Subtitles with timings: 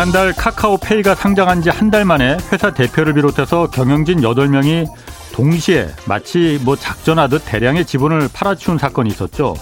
[0.00, 4.86] 지난달 카카오페이가 상장한 지 한 달 만에 회사 대표를 비롯해서 경영진 8명이
[5.34, 9.54] 동시에 마치 뭐 작전하듯 대량의 지분을 팔아치운 사건이 있었죠.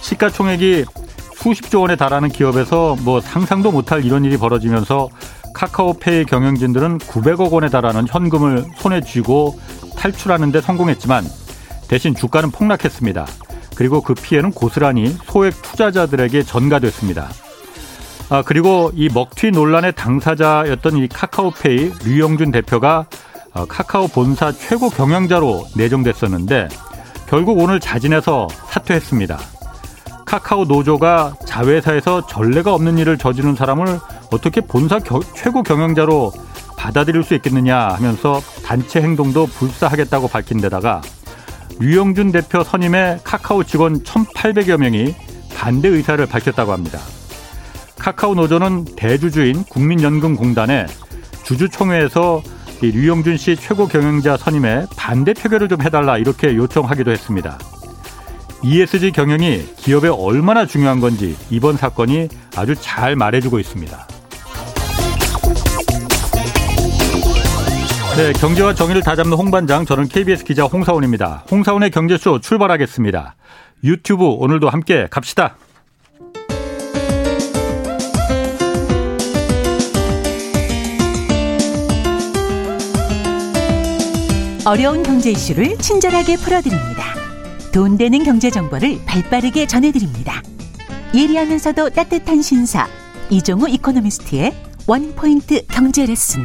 [0.00, 0.86] 시가총액이
[1.34, 5.10] 수십조 원에 달하는 기업에서 뭐 상상도 못할 이런 일이 벌어지면서
[5.52, 9.60] 카카오페이 경영진들은 900억 원에 달하는 현금을 손에 쥐고
[9.98, 11.24] 탈출하는 데 성공했지만
[11.88, 13.26] 대신 주가는 폭락했습니다.
[13.76, 17.28] 그리고 그 피해는 고스란히 소액 투자자들에게 전가됐습니다.
[18.30, 23.06] 아, 그리고 이 먹튀 논란의 당사자였던 이 카카오페이 류영준 대표가
[23.52, 26.68] 어, 카카오 본사 최고 경영자로 내정됐었는데
[27.28, 29.38] 결국 오늘 자진해서 사퇴했습니다.
[30.24, 34.00] 카카오 노조가 자회사에서 전례가 없는 일을 저지른 사람을
[34.32, 36.32] 어떻게 본사 겨, 최고 경영자로
[36.76, 41.02] 받아들일 수 있겠느냐 하면서 단체 행동도 불사하겠다고 밝힌 데다가
[41.78, 45.14] 류영준 대표 선임의 카카오 직원 1,800여 명이
[45.54, 46.98] 반대 의사를 밝혔다고 합니다.
[48.04, 50.84] 카카오 노조는 대주주인 국민연금공단에
[51.42, 52.42] 주주총회에서
[52.82, 57.58] 류영준 씨 최고 경영자 선임에 반대 표결을 좀 해달라 이렇게 요청하기도 했습니다.
[58.62, 64.06] ESG 경영이 기업에 얼마나 중요한 건지 이번 사건이 아주 잘 말해주고 있습니다.
[68.18, 71.44] 네, 경제와 정의를 다잡는 홍반장, 저는 KBS 기자 홍사원입니다.
[71.50, 73.34] 홍사원의 경제쇼 출발하겠습니다.
[73.82, 75.56] 유튜브 오늘도 함께 갑시다.
[84.66, 87.14] 어려운 경제 이슈를 친절하게 풀어드립니다.
[87.70, 90.42] 돈 되는 경제 정보를 발빠르게 전해드립니다.
[91.14, 92.88] 예리하면서도 따뜻한 신사
[93.28, 94.54] 이종우 이코노미스트의
[94.86, 96.44] 원포인트 경제 레슨.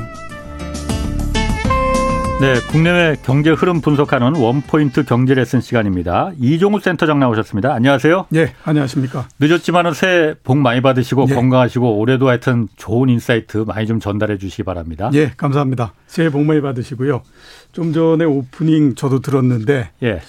[2.39, 6.31] 네, 국내외 경제 흐름 분석하는 one point 경제 레슨 시간입니다.
[6.39, 7.73] 이종우 센터장 나오셨습니다.
[7.73, 8.27] 안녕하세요.
[8.29, 9.27] 네, 안녕하십니까.
[9.39, 11.35] 늦었지만은 새해 복 많이 받으시고 네.
[11.35, 15.11] 건강하시고 올해도 하여튼 좋은 insight 많이 좀 전달해 주시기 바랍니다.
[15.15, 15.93] 예, 감사합니다.
[16.07, 17.23] 새해 복 많이 받으시고요.
[17.73, 20.21] 좀 전에 오프닝 저도 들었는데 예.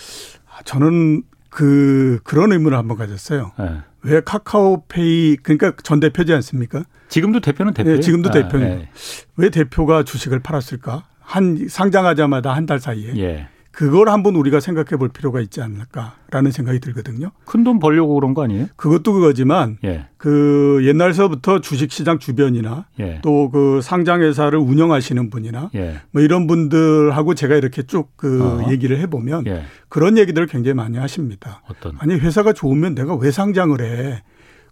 [0.65, 3.53] 저는 그 그런 의문을 한번 가졌어요.
[3.61, 3.71] 예.
[4.03, 6.83] 왜 카카오페이 그러니까 전 대표지 않습니까?
[7.09, 7.99] 지금도 대표는 대표예요.
[7.99, 8.69] 네, 지금도 아, 대표예요.
[8.69, 8.89] 예.
[9.37, 11.05] 왜 대표가 주식을 팔았을까?
[11.31, 13.49] 한 상장하자마자 한 달 사이에 예.
[13.73, 17.31] 그걸 한번 우리가 생각해 볼 필요가 있지 않을까라는 생각이 들거든요.
[17.45, 18.67] 큰 돈 벌려고 그런 거 아니에요?
[18.77, 20.07] 그것도 그거지만 예.
[20.17, 23.21] 그 옛날서부터 주식시장 주변이나 예.
[23.23, 26.01] 또그 상장회사를 운영하시는 분이나 예.
[26.11, 28.71] 뭐 이런 분들하고 제가 이렇게 쭉그 어.
[28.73, 29.63] 얘기를 해보면 예.
[29.89, 31.63] 그런 얘기들을 굉장히 많이 하십니다.
[31.71, 31.97] 어떤?
[32.01, 34.23] 아니 회사가 좋으면 내가 왜 상장을 해?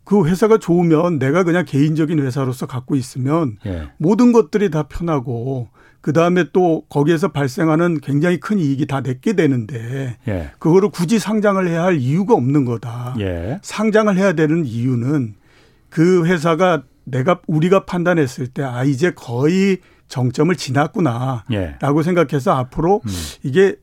[0.05, 3.91] 그 회사가 좋으면 내가 그냥 개인적인 회사로서 갖고 있으면 예.
[3.99, 5.69] 모든 것들이 다 편하고
[6.01, 10.51] 그 다음에 또 거기에서 발생하는 굉장히 큰 이익이 다 내게 되는데 예.
[10.59, 13.17] 그거를 굳이 상장을 해야 할 이유가 없는 거다.
[13.21, 13.59] 예.
[13.63, 15.35] 상장을 해야 되는 이유는
[15.91, 22.03] 그 회사가 내가 우리가 판단했을 때 아 이제 거의 정점을 지났구나라고 예.
[22.03, 23.11] 생각해서 앞으로 음.
[23.43, 23.77] 이게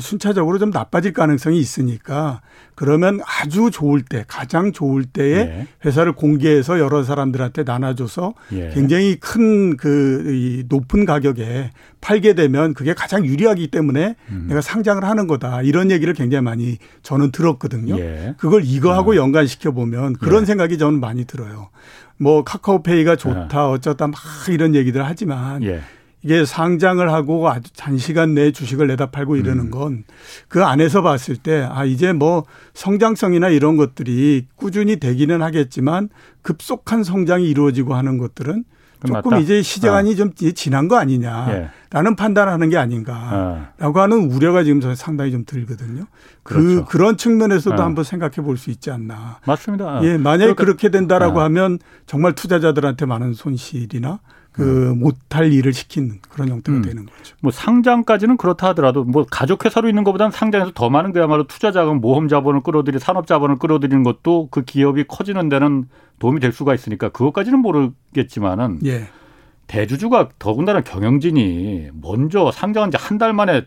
[0.00, 2.40] 순차적으로 좀 나빠질 가능성이 있으니까
[2.74, 5.66] 그러면 아주 좋을 때 가장 좋을 때에 예.
[5.84, 8.70] 회사를 공개해서 여러 사람들한테 나눠줘서 예.
[8.74, 14.46] 굉장히 큰 그 높은 가격에 팔게 되면 그게 가장 유리하기 때문에 음.
[14.48, 17.98] 내가 상장을 하는 거다 이런 얘기를 굉장히 많이 저는 들었거든요.
[17.98, 18.34] 예.
[18.38, 19.16] 그걸 이거하고 어.
[19.16, 20.46] 연관시켜 보면 그런 예.
[20.46, 21.70] 생각이 저는 많이 들어요.
[22.16, 23.70] 뭐 카카오페이가 좋다 아.
[23.70, 24.18] 어쩌다 막
[24.48, 25.80] 이런 얘기들 하지만 예.
[26.22, 29.70] 이게 상장을 하고 아주 단시간 내에 주식을 내다 팔고 이러는 음.
[29.70, 36.08] 건그 안에서 봤을 때 아 이제 뭐 성장성이나 이런 것들이 꾸준히 되기는 하겠지만
[36.42, 38.64] 급속한 성장이 이루어지고 하는 것들은
[39.06, 39.38] 조금 맞다.
[39.38, 40.14] 이제 시장이 어.
[40.16, 42.16] 좀 지난 거 아니냐라는 예.
[42.16, 44.02] 판단하는 게 아닌가라고 어.
[44.02, 46.06] 하는 우려가 지금 상당히 좀 들거든요.
[46.42, 46.84] 그 그렇죠.
[46.84, 47.84] 그 그런 측면에서도 어.
[47.84, 49.38] 한번 생각해 볼 수 있지 않나.
[49.46, 50.00] 맞습니다.
[50.02, 51.42] 예, 만약에 그러니까, 그렇게 된다라고 어.
[51.44, 54.18] 하면 정말 투자자들한테 많은 손실이나
[54.58, 54.98] 그 음.
[55.00, 56.82] 못할 일을 시킨 그런 형태가 음.
[56.82, 57.36] 되는 거죠.
[57.40, 62.00] 뭐 상장까지는 그렇다 하더라도 뭐 가족 회사로 있는 것보다는 상장에서 더 많은 그야말로 투자 자금,
[62.00, 65.88] 모험 자본을 끌어들이 산업 자본을 끌어들이는 것도 그 기업이 커지는 데는
[66.18, 69.08] 도움이 될 수가 있으니까 그것까지는 모르겠지만은 예.
[69.68, 73.62] 대주주가 더군다나 경영진이 먼저 상장한 지 한 달 만에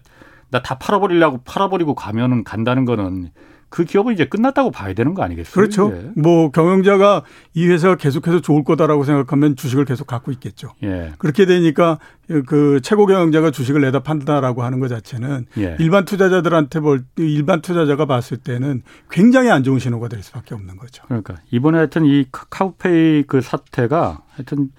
[0.49, 3.29] 나 다 팔아버리려고 팔아버리고 가면은 간다는 거는
[3.71, 5.53] 그 기업은 이제 끝났다고 봐야 되는 거 아니겠어요?
[5.53, 5.94] 그렇죠.
[5.95, 6.12] 예.
[6.21, 7.23] 뭐 경영자가
[7.53, 10.73] 이 회사가 계속해서 좋을 거다라고 생각하면 주식을 계속 갖고 있겠죠.
[10.83, 11.13] 예.
[11.18, 11.97] 그렇게 되니까
[12.45, 15.77] 그 최고 경영자가 주식을 내다 판다라고 하는 것 자체는 예.
[15.79, 21.03] 일반 투자자들한테 볼 일반 투자자가 봤을 때는 굉장히 안 좋은 신호가 될 수밖에 없는 거죠.
[21.07, 24.69] 그러니까 이번에 하여튼 이 카카오페이 그 사태가 하여튼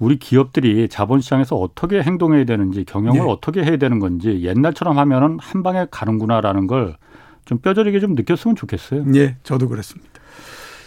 [0.00, 3.26] 우리 기업들이 자본시장에서 어떻게 행동해야 되는지 경영을 네.
[3.30, 6.96] 어떻게 해야 되는 건지 옛날처럼 하면은 한 방에 가는구나라는 걸
[7.44, 9.04] 좀 뼈저리게 좀 느꼈으면 좋겠어요.
[9.14, 10.10] 예, 저도 그렇습니다.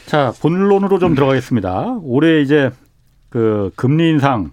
[0.06, 2.00] 자, 본론으로 좀 들어가겠습니다.
[2.04, 2.72] 올해 이제
[3.30, 4.52] 그 금리 인상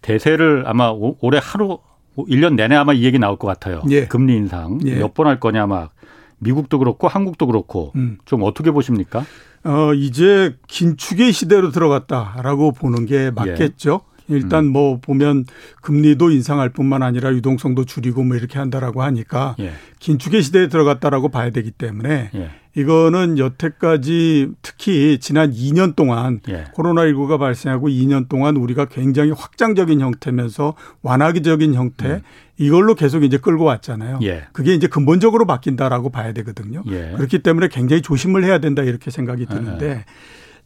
[0.00, 1.78] 대세를 아마 올해 하루
[2.16, 3.82] 1년 내내 아마 이 얘기 나올 것 같아요.
[3.90, 4.06] 예.
[4.06, 4.96] 금리 인상 예.
[4.96, 5.92] 몇번 할 거냐 막
[6.38, 8.18] 미국도 그렇고 한국도 그렇고 음.
[8.24, 9.24] 좀 어떻게 보십니까?
[9.64, 14.00] 어 이제 긴축의 시대로 들어갔다라고 보는 게 맞겠죠.
[14.02, 14.13] 예.
[14.28, 14.70] 일단 음.
[14.70, 15.44] 뭐 보면
[15.82, 19.72] 금리도 인상할 뿐만 아니라 유동성도 줄이고 뭐 이렇게 한다라고 하니까 예.
[19.98, 22.50] 긴축의 시대에 들어갔다라고 봐야 되기 때문에 예.
[22.76, 26.64] 이거는 여태까지 특히 지난 2년 동안 예.
[26.74, 32.20] 코로나19가 발생하고 2년 동안 우리가 굉장히 확장적인 형태면서 완화기적인 형태 음.
[32.56, 34.20] 이걸로 계속 이제 끌고 왔잖아요.
[34.22, 34.46] 예.
[34.52, 36.82] 그게 이제 근본적으로 바뀐다라고 봐야 되거든요.
[36.86, 37.12] 예.
[37.16, 40.04] 그렇기 때문에 굉장히 조심을 해야 된다 이렇게 생각이 드는데 예.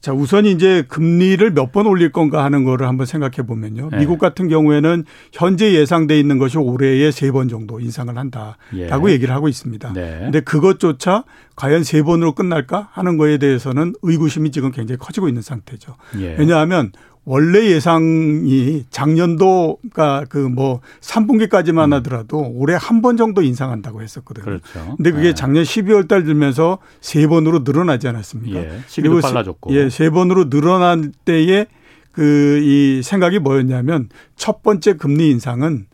[0.01, 3.89] 자, 우선 이제 금리를 몇 번 올릴 건가 하는 거를 한번 생각해 보면요.
[3.91, 3.99] 네.
[3.99, 9.13] 미국 같은 경우에는 현재 예상돼 있는 것이 올해에 세 번 정도 인상을 한다라고 예.
[9.13, 9.93] 얘기를 하고 있습니다.
[9.93, 10.19] 네.
[10.21, 11.25] 근데 그것조차
[11.57, 15.97] 과연 세 번으로 끝날까 하는 거에 대해서는 의구심이 지금 굉장히 커지고 있는 상태죠.
[16.21, 16.37] 예.
[16.39, 16.93] 왜냐하면
[17.31, 21.93] 원래 예상이 작년도 그러니까 그뭐 3분기까지만 음.
[21.95, 24.45] 하더라도 올해 한 번 정도 인상한다고 했었거든요.
[24.45, 24.95] 그렇죠.
[24.97, 25.35] 근데 그게 네.
[25.35, 28.59] 작년 12월 달 들면서 세 번으로 늘어나지 않았습니까?
[28.59, 28.81] 예.
[28.87, 29.75] 시기도 빨라졌고.
[29.75, 31.67] 예, 세 번으로 늘어난 때에
[32.13, 35.87] 그 이 생각이 뭐였냐면 첫 번째 금리 인상은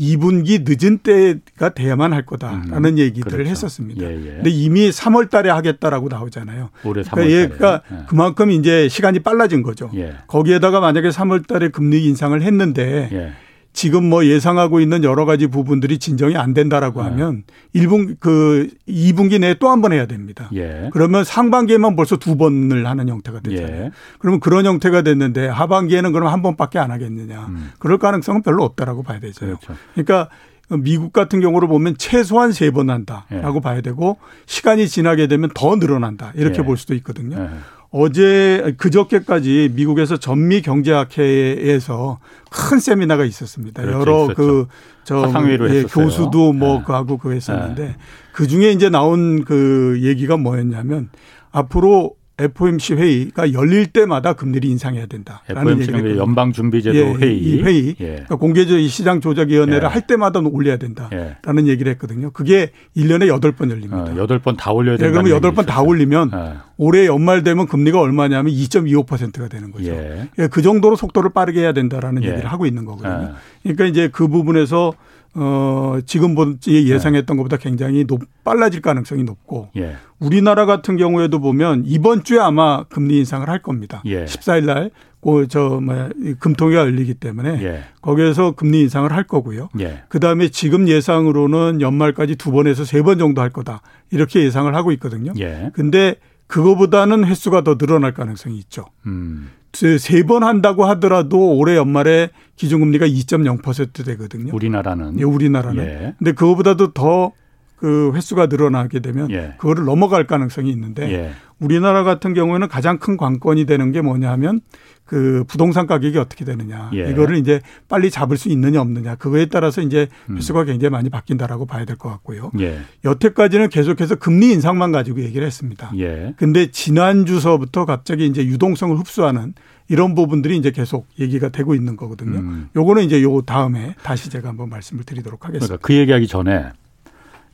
[0.00, 3.50] 2분기 늦은 때가 돼야만 할 거다라는 음, 얘기들을 그렇죠.
[3.50, 4.02] 했었습니다.
[4.02, 4.30] 예, 예.
[4.36, 6.70] 근데 이미 3월 달에 하겠다라고 나오잖아요.
[6.84, 7.96] 올해 3월 그러니까, 그러니까 예.
[8.08, 9.90] 그만큼 이제 시간이 빨라진 거죠.
[9.94, 10.14] 예.
[10.26, 13.32] 거기에다가 만약에 3월 달에 금리 인상을 했는데 예.
[13.80, 17.08] 지금 뭐 예상하고 있는 여러 가지 부분들이 진정이 안 된다라고 네.
[17.08, 17.44] 하면
[17.74, 20.50] 1분 그 2분기 내에 또 한 번 해야 됩니다.
[20.54, 20.90] 예.
[20.92, 23.84] 그러면 상반기에만 벌써 두 번을 하는 형태가 되잖아요.
[23.86, 23.90] 예.
[24.18, 27.46] 그러면 그런 형태가 됐는데 하반기에는 그럼 한 번밖에 안 하겠느냐.
[27.48, 27.70] 음.
[27.78, 29.46] 그럴 가능성은 별로 없다라고 봐야 되죠.
[29.46, 29.74] 그렇죠.
[29.94, 30.28] 그러니까
[30.68, 33.60] 미국 같은 경우로 보면 최소한 세 번 한다라고 예.
[33.62, 36.32] 봐야 되고 시간이 지나게 되면 더 늘어난다.
[36.36, 36.62] 이렇게 예.
[36.66, 37.48] 볼 수도 있거든요.
[37.92, 37.98] 예.
[37.98, 42.18] 어제 그저께까지 미국에서 전미 경제학회에서
[42.50, 43.82] 큰 세미나가 있었습니다.
[43.82, 45.32] 그렇죠, 여러 그저
[45.70, 46.84] 예, 교수도 뭐 네.
[46.86, 47.96] 그하고 그 했었는데 네.
[48.32, 51.10] 그 중에 이제 나온 그 얘기가 뭐였냐면
[51.50, 57.96] 앞으로 FOMC 회의가 열릴 때마다 금리를 인상해야 된다라는 얘기를 연방 준비제도 예, 회의, 이 회의,
[58.00, 58.06] 예.
[58.06, 59.86] 그러니까 공개적 시장 조작 위원회를 예.
[59.86, 61.70] 할 때마다 올려야 된다라는 예.
[61.70, 62.30] 얘기를 했거든요.
[62.30, 64.02] 그게 1년에 8번 열립니다.
[64.02, 65.06] 어, 8번 다 올려야 된다.
[65.06, 66.52] 예, 그러면 8번 다 올리면 예.
[66.76, 69.90] 올해 연말 되면 금리가 얼마냐면 2.25%가 되는 거죠.
[69.90, 70.28] 예.
[70.38, 70.46] 예.
[70.46, 73.34] 그 정도로 속도를 빠르게 해야 된다라는 얘기를 하고 있는 거거든요.
[73.62, 74.94] 그러니까 이제 그 부분에서
[75.34, 79.96] 어, 지금 본 예상했던 것보다 굉장히 높, 빨라질 가능성이 높고 예.
[80.18, 84.02] 우리나라 같은 경우에도 보면 이번 주에 아마 금리 인상을 할 겁니다.
[84.06, 84.24] 예.
[84.24, 84.90] 14일 날,
[85.22, 86.08] 그, 저, 뭐,
[86.40, 87.84] 금통위가 열리기 때문에 예.
[88.02, 89.68] 거기에서 금리 인상을 할 거고요.
[89.78, 90.02] 예.
[90.08, 93.82] 그 다음에 지금 예상으로는 연말까지 두 번에서 세 번 정도 할 거다.
[94.10, 95.32] 이렇게 예상을 하고 있거든요.
[95.38, 95.70] 예.
[95.74, 96.16] 근데
[96.50, 98.86] 그거보다는 횟수가 더 늘어날 가능성이 있죠.
[99.06, 99.50] 음.
[99.72, 104.52] 세번 한다고 하더라도 올해 연말에 기준금리가 2.0% 되거든요.
[104.52, 105.20] 우리나라는.
[105.20, 105.84] 예, 우리나라는.
[105.84, 106.14] 예.
[106.18, 107.32] 근데 그거보다도 더
[107.80, 109.54] 그 횟수가 늘어나게 되면 예.
[109.56, 111.30] 그거를 넘어갈 가능성이 있는데 예.
[111.58, 114.60] 우리나라 같은 경우에는 가장 큰 관건이 되는 게 뭐냐 하면
[115.06, 117.10] 그 부동산 가격이 어떻게 되느냐 예.
[117.10, 120.36] 이거를 이제 빨리 잡을 수 있느냐 없느냐 그거에 따라서 이제 음.
[120.36, 122.50] 횟수가 굉장히 많이 바뀐다라고 봐야 될 것 같고요.
[122.60, 122.80] 예.
[123.04, 125.90] 여태까지는 계속해서 금리 인상만 가지고 얘기를 했습니다.
[125.98, 126.34] 예.
[126.36, 129.54] 근데 지난 주서부터 갑자기 이제 유동성을 흡수하는
[129.88, 132.40] 이런 부분들이 이제 계속 얘기가 되고 있는 거거든요.
[132.40, 132.68] 음.
[132.76, 135.66] 요거는 이제 요 다음에 다시 제가 한번 말씀을 드리도록 하겠습니다.
[135.78, 136.72] 그러니까 그 얘기하기 전에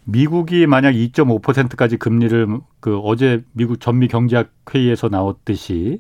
[0.06, 2.46] 미국이 만약 2.5%까지 금리를
[2.80, 5.98] 그 어제 미국 전미 경제학 회의에서 나왔듯이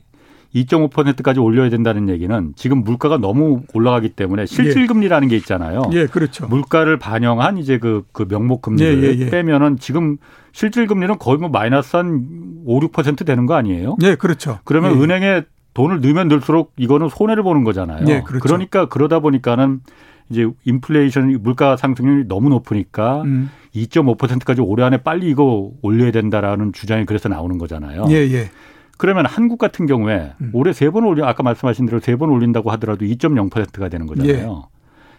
[0.54, 5.82] 2.5%까지 올려야 된다는 얘기는 지금 물가가 너무 올라가기 때문에 실질 금리라는 게 있잖아요.
[5.92, 6.46] 예, 그렇죠.
[6.46, 9.30] 물가를 반영한 이제 그, 그 명목 금리를 예, 예, 예.
[9.30, 10.16] 빼면은 지금
[10.52, 13.96] 실질 금리는 거의 뭐 마이너스 한 5, 6% 되는 거 아니에요?
[14.02, 14.60] 예, 그렇죠.
[14.64, 15.02] 그러면 예.
[15.02, 15.42] 은행에
[15.74, 18.06] 돈을 넣으면 넣을수록 이거는 손해를 보는 거잖아요.
[18.08, 18.42] 예, 그렇죠.
[18.42, 19.80] 그러니까 그러다 보니까는
[20.30, 23.50] 이제 인플레이션 물가 상승률이 너무 높으니까 음.
[23.74, 28.06] 2.5%까지 올해 안에 빨리 이거 올려야 된다라는 주장이 그래서 나오는 거잖아요.
[28.10, 28.50] 예, 예.
[28.98, 30.50] 그러면 한국 같은 경우에 음.
[30.54, 34.64] 올해 세 번 올려 아까 말씀하신 대로 세 번 올린다고 하더라도 2.0%가 되는 거잖아요.
[34.72, 34.76] 예.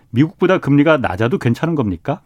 [0.10, 2.22] 미국보다 금리가 낮아도 괜찮은 겁니까?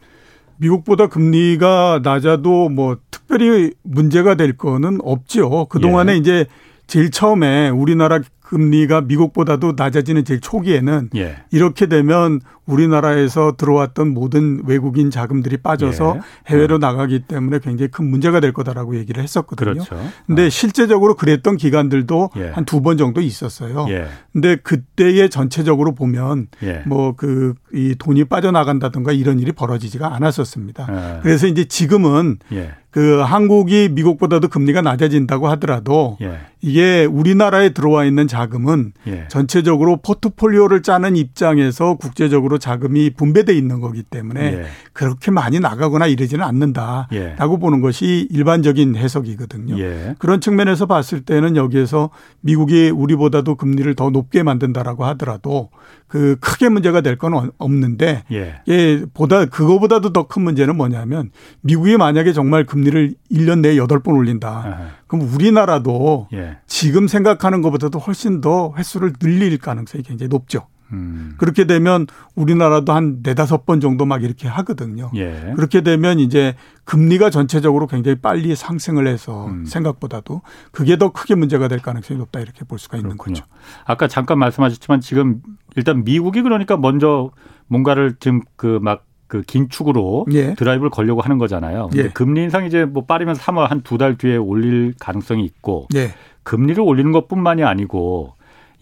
[0.57, 5.65] 미국보다 금리가 낮아도 뭐 특별히 문제가 될 거는 없죠.
[5.65, 6.17] 그동안에 예.
[6.17, 6.45] 이제
[6.87, 11.37] 제일 처음에 우리나라 금리가 미국보다도 낮아지는 제일 초기에는 예.
[11.51, 12.39] 이렇게 되면
[12.71, 16.21] 우리나라에서 들어왔던 모든 외국인 자금들이 빠져서 예.
[16.47, 16.87] 해외로 네.
[16.87, 19.73] 나가기 때문에 굉장히 큰 문제가 될 거다라고 얘기를 했었거든요.
[19.73, 19.97] 그렇죠.
[20.25, 20.49] 근데 어.
[20.49, 22.49] 실제적으로 그랬던 기간들도 예.
[22.49, 23.85] 한두 번 정도 있었어요.
[23.89, 24.07] 예.
[24.31, 26.83] 근데 그때의 전체적으로 보면 예.
[26.85, 30.87] 뭐그 이 돈이 빠져나간다든가 이런 일이 벌어지지가 않았었습니다.
[30.89, 31.19] 예.
[31.21, 32.71] 그래서 이제 지금은 예.
[32.91, 36.39] 그 한국이 미국보다도 금리가 낮아진다고 하더라도 예.
[36.59, 39.27] 이게 우리나라에 들어와 있는 자금은 예.
[39.29, 44.65] 전체적으로 포트폴리오를 짜는 입장에서 국제적으로 자금이 분배돼 있는 거기 때문에 예.
[44.91, 47.35] 그렇게 많이 나가거나 이러지는 않는다라고 예.
[47.59, 49.79] 보는 것이 일반적인 해석이거든요.
[49.79, 50.15] 예.
[50.19, 52.09] 그런 측면에서 봤을 때는 여기에서
[52.41, 55.69] 미국이 우리보다도 금리를 더 높게 만든다라고 하더라도
[56.07, 59.05] 그 크게 문제가 될 건 없는데 예.
[59.13, 64.49] 보다 그거보다도 더 큰 문제는 뭐냐면 미국이 만약에 정말 금 금리를 1년 내에 8번 올린다.
[64.49, 64.87] 아하.
[65.07, 66.57] 그럼 우리나라도 예.
[66.67, 70.67] 지금 생각하는 것보다도 훨씬 더 횟수를 늘릴 가능성이 굉장히 높죠.
[70.91, 71.35] 음.
[71.37, 75.09] 그렇게 되면 우리나라도 한 네다섯 번 정도 막 이렇게 하거든요.
[75.15, 75.53] 예.
[75.55, 76.55] 그렇게 되면 이제
[76.85, 79.65] 금리가 전체적으로 굉장히 빨리 상승을 해서 음.
[79.65, 83.35] 생각보다도 그게 더 크게 문제가 될 가능성이 높다 이렇게 볼 수가 있는 그렇군요.
[83.41, 83.45] 거죠.
[83.85, 85.41] 아까 잠깐 말씀하셨지만 지금
[85.75, 87.31] 일단 미국이 그러니까 먼저
[87.67, 90.55] 뭔가를 지금 그막 그 긴축으로 예.
[90.55, 91.89] 드라이브를 걸려고 하는 거잖아요.
[91.95, 92.09] 예.
[92.09, 96.11] 금리 인상 이제 뭐 빠르면 3월 한 두 달 뒤에 올릴 가능성이 있고 예.
[96.43, 98.33] 금리를 올리는 것뿐만이 아니고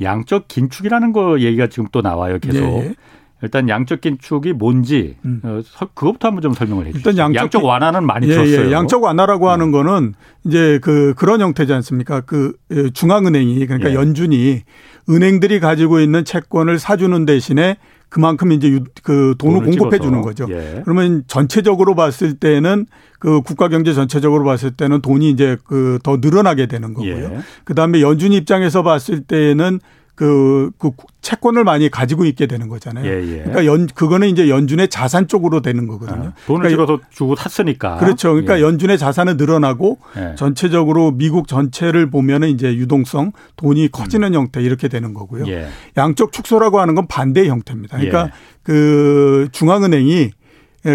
[0.01, 2.39] 양적 긴축이라는 거 얘기가 지금 또 나와요.
[2.39, 2.63] 계속.
[2.63, 2.95] 예.
[3.41, 5.39] 일단 양적 긴축이 뭔지 음.
[5.43, 5.61] 어,
[5.93, 7.09] 그것부터 한번 좀 설명을 해 주시죠.
[7.09, 8.67] 일단 양적, 양적 완화는 많이 예, 들었어요.
[8.67, 8.71] 예.
[8.71, 9.51] 양적 완화라고 음.
[9.51, 10.13] 하는 거는
[10.45, 12.21] 이제 그 그런 형태지 않습니까?
[12.21, 13.95] 그 예, 중앙은행이 그러니까 예.
[13.95, 14.63] 연준이
[15.09, 17.77] 은행들이 가지고 있는 채권을 사주는 대신에
[18.09, 20.47] 그만큼 이제 그 돈을, 공급해 주는 거죠.
[20.49, 20.81] 예.
[20.83, 22.87] 그러면 전체적으로 봤을 때는
[23.19, 27.11] 그 국가 경제 전체적으로 봤을 때는 돈이 이제 그 더 늘어나게 되는 거고요.
[27.13, 27.39] 예.
[27.65, 29.79] 그다음에 연준 입장에서 봤을 때는
[30.19, 33.05] 그, 그 채권을 많이 가지고 있게 되는 거잖아요.
[33.05, 33.37] 예, 예.
[33.37, 36.33] 그러니까 연 그거는 이제 연준의 자산 쪽으로 되는 거거든요.
[36.35, 37.95] 아, 돈을 그러니까 찍어서 주고 샀으니까.
[37.95, 38.31] 그렇죠.
[38.31, 38.63] 그러니까 예.
[38.63, 40.35] 연준의 자산은 늘어나고 예.
[40.35, 44.39] 전체적으로 미국 전체를 보면은 이제 유동성 돈이 커지는 음.
[44.41, 45.47] 형태 이렇게 되는 거고요.
[45.47, 45.69] 예.
[45.95, 47.95] 양적 축소라고 하는 건 반대의 형태입니다.
[47.95, 48.31] 그러니까 예.
[48.61, 50.31] 그 중앙은행이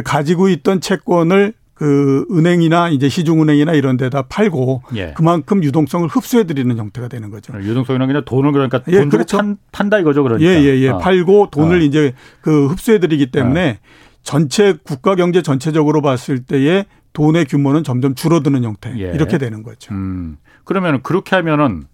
[0.05, 5.13] 가지고 있던 채권을 그 은행이나 이제 시중은행이나 이런 데다 팔고 예.
[5.17, 7.53] 그만큼 유동성을 흡수해 드리는 형태가 되는 거죠.
[7.61, 9.37] 유동성이란 그냥 돈을 그러니까 예, 돈 그렇죠.
[9.37, 10.49] 탄, 탄다 이거죠 그러니까.
[10.49, 10.89] 예, 예, 예.
[10.91, 10.99] 어.
[10.99, 11.83] 팔고 돈을 어.
[11.83, 14.15] 이제 그 흡수해 드리기 때문에 어.
[14.23, 19.13] 전체 국가 경제 전체적으로 봤을 때의 돈의 규모는 점점 줄어드는 형태 예.
[19.13, 19.93] 이렇게 되는 거죠.
[19.95, 20.37] 음.
[20.65, 21.85] 그러면 그렇게 하면은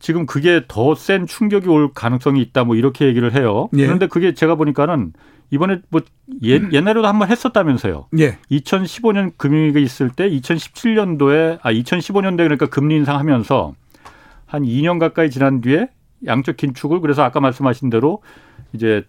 [0.00, 3.68] 지금 그게 더 센 충격이 올 가능성이 있다 뭐 이렇게 얘기를 해요.
[3.76, 3.84] 예.
[3.86, 5.12] 그런데 그게 제가 보니까는
[5.50, 6.00] 이번에 뭐
[6.42, 6.72] 옛, 음.
[6.72, 8.08] 옛날에도 한번 했었다면서요.
[8.18, 8.38] 예.
[8.50, 13.74] 2015년 금융위기 있을 때 2017년도에 아 2015년도에 그러니까 금리 인상하면서
[14.46, 15.88] 한 2년 가까이 지난 뒤에
[16.26, 18.22] 양적 긴축을 그래서 아까 말씀하신 대로
[18.72, 19.04] 이제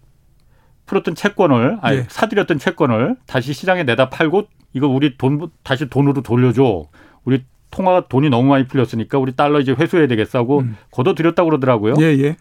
[0.85, 2.05] 풀었던 채권을 아니 예.
[2.09, 6.87] 사들였던 채권을 다시 시장에 내다 팔고 이거 우리 돈 다시 돈으로 돌려줘.
[7.23, 10.77] 우리 통화 돈이 너무 많이 풀렸으니까 우리 달러 이제 회수해야 되겠어 하고 음.
[10.91, 11.95] 걷어들였다고 그러더라고요.
[11.99, 12.35] 예, 예.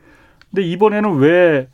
[0.51, 1.69] 근데 이번에는 왜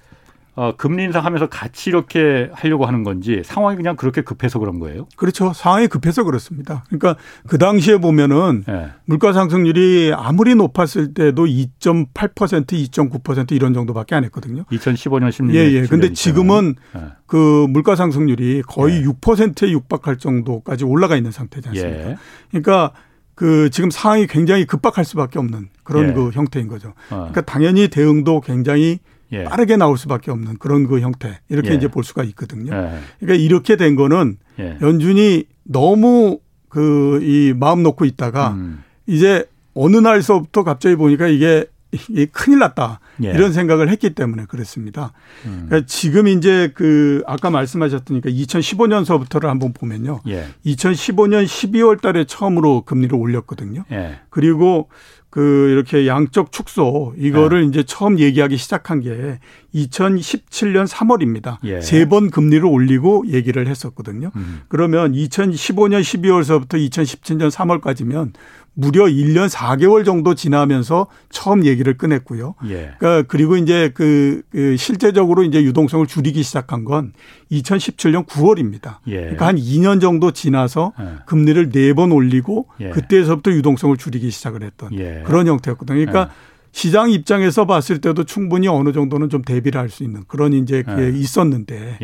[0.57, 5.07] 어, 금리 인상하면서 같이 이렇게 하려고 하는 건지 상황이 그냥 그렇게 급해서 그런 거예요?
[5.15, 5.53] 그렇죠.
[5.53, 6.83] 상황이 급해서 그렇습니다.
[6.87, 8.89] 그러니까 그 당시에 보면은 네.
[9.05, 14.65] 물가 상승률이 아무리 높았을 때도 2.8% 2.9% 이런 정도밖에 안 했거든요.
[14.73, 15.55] 2015년 16년.
[15.55, 15.83] 예, 예.
[15.83, 17.01] 근데 지금은 네.
[17.27, 19.09] 그 물가 상승률이 거의 네.
[19.09, 22.11] 6%에 육박할 정도까지 올라가 있는 상태지 않습니까?
[22.11, 22.17] 예.
[22.51, 22.93] 그러니까
[23.37, 26.12] 그 지금 상황이 굉장히 급박할 수밖에 없는 그런 예.
[26.12, 26.88] 그 형태인 거죠.
[27.11, 27.31] 어.
[27.31, 28.99] 그러니까 당연히 대응도 굉장히
[29.31, 29.45] 예.
[29.45, 31.75] 빠르게 나올 수밖에 없는 그런 그 형태 이렇게 예.
[31.75, 32.75] 이제 볼 수가 있거든요.
[32.75, 32.99] 예.
[33.21, 34.78] 그러니까 이렇게 된 거는 예.
[34.81, 38.83] 연준이 너무 그 이 마음 놓고 있다가 음.
[39.07, 43.31] 이제 어느 날서부터 갑자기 보니까 이게 이게 큰일 났다 예.
[43.31, 45.12] 이런 생각을 했기 때문에 그렇습니다.
[45.45, 45.66] 음.
[45.69, 50.21] 그러니까 지금 이제 그 아까 말씀하셨으니까 2015년서부터를 한번 보면요.
[50.28, 50.47] 예.
[50.66, 53.85] 2015년 12월달에 처음으로 금리를 올렸거든요.
[53.93, 54.19] 예.
[54.31, 54.88] 그리고
[55.31, 57.66] 그 이렇게 양적 축소 이거를 네.
[57.69, 59.38] 이제 처음 얘기하기 시작한 게
[59.76, 61.59] 2017년 3월입니다.
[61.64, 61.80] 예.
[61.80, 64.30] 세번 금리를 올리고 얘기를 했었거든요.
[64.37, 64.62] 음.
[64.68, 68.33] 그러면 2015년 12월서부터 2017년 3월까지면
[68.78, 72.56] 무려 1년 4개월 정도 지나면서 처음 얘기를 꺼냈고요.
[72.68, 72.92] 예.
[72.99, 77.14] 그러니까 그리고 이제 그, 그 실제적으로 이제 유동성을 줄이기 시작한 건
[77.50, 78.99] 2017년 9월입니다.
[79.06, 79.21] 예.
[79.21, 81.04] 그러니까 한 2년 정도 지나서 예.
[81.25, 82.90] 금리를 4번 올리고 예.
[82.90, 85.23] 그때서부터 유동성을 줄이기 시작을 했던 예.
[85.25, 85.97] 그런 형태였거든요.
[85.97, 86.56] 그러니까 예.
[86.76, 91.09] 시장 입장에서 봤을 때도 충분히 어느 정도는 좀 대비를 할 수 있는 그런 이제 그게
[91.09, 91.97] 있었는데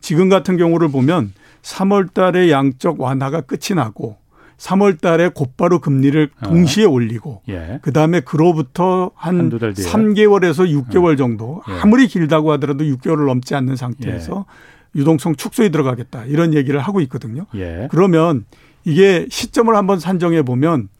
[0.00, 1.32] 지금 같은 경우를 보면
[1.62, 4.18] 3월 달에 양적 완화가 끝이 나고
[4.58, 6.46] 3월 달에 곧바로 금리를 어.
[6.46, 6.90] 동시에 어.
[6.90, 7.78] 올리고 예.
[7.80, 11.16] 그다음에 그로부터 한 3개월에서 6개월 어.
[11.16, 11.80] 정도 예.
[11.80, 14.44] 아무리 길다고 하더라도 6개월을 넘지 않는 상태에서
[14.94, 15.00] 예.
[15.00, 16.24] 유동성 축소에 들어가겠다.
[16.26, 17.46] 이런 얘기를 하고 있거든요.
[17.54, 17.88] 예.
[17.90, 18.44] 그러면
[18.84, 20.90] 이게 시점을 한번 산정해 보면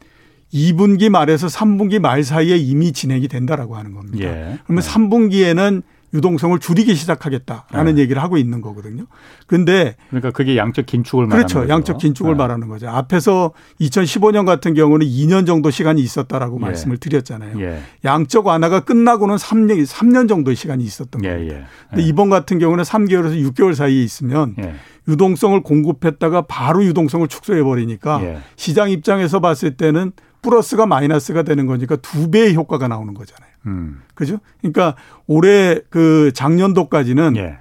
[0.53, 4.25] 2분기 말에서 3분기 말 사이에 이미 진행이 된다라고 하는 겁니다.
[4.25, 4.59] 예.
[4.65, 8.01] 그러면 3분기에는 유동성을 줄이기 시작하겠다라는 네.
[8.01, 9.05] 얘기를 하고 있는 거거든요.
[9.45, 11.59] 근데 그러니까 그게 양적 긴축을 말하는 그렇죠.
[11.59, 11.71] 거죠.
[11.71, 12.37] 양적 긴축을 네.
[12.37, 12.89] 말하는 거죠.
[12.89, 16.61] 앞에서 2015년 같은 경우는 2년 정도 시간이 있었다라고 예.
[16.61, 17.61] 말씀을 드렸잖아요.
[17.61, 17.81] 예.
[18.05, 21.29] 양적 완화가 끝나고는 3년 3년 정도의 시간이 있었던 예.
[21.29, 21.55] 겁니다.
[21.55, 21.63] 예.
[21.89, 24.73] 근데 이번 같은 경우는 3개월에서 6개월 사이에 있으면 예.
[25.07, 28.39] 유동성을 공급했다가 바로 유동성을 축소해 버리니까 예.
[28.55, 33.51] 시장 입장에서 봤을 때는 플러스가 마이너스가 되는 거니까 두 배의 효과가 나오는 거잖아요.
[33.67, 34.01] 음.
[34.15, 34.39] 그죠?
[34.61, 34.95] 그러니까
[35.27, 37.57] 올해 그 작년도까지는 예.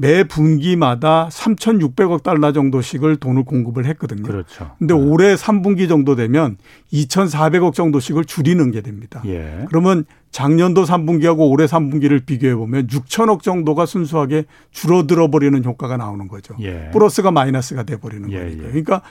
[0.00, 4.22] 매 분기마다 3,600억 달러 정도씩을 돈을 공급을 했거든요.
[4.22, 4.70] 그렇죠.
[4.78, 4.98] 근데 네.
[5.00, 6.56] 올해 3분기 정도 되면
[6.90, 9.22] 2,400억 정도씩을 줄이는 게 됩니다.
[9.26, 9.66] 예.
[9.68, 16.54] 그러면 작년도 3분기하고 올해 3분기를 비교해 보면 6천억 정도가 순수하게 줄어들어 버리는 효과가 나오는 거죠.
[16.62, 16.88] 예.
[16.94, 18.64] 플러스가 마이너스가 돼 버리는 예, 거니까.
[18.64, 18.68] 예.
[18.68, 19.02] 그러니까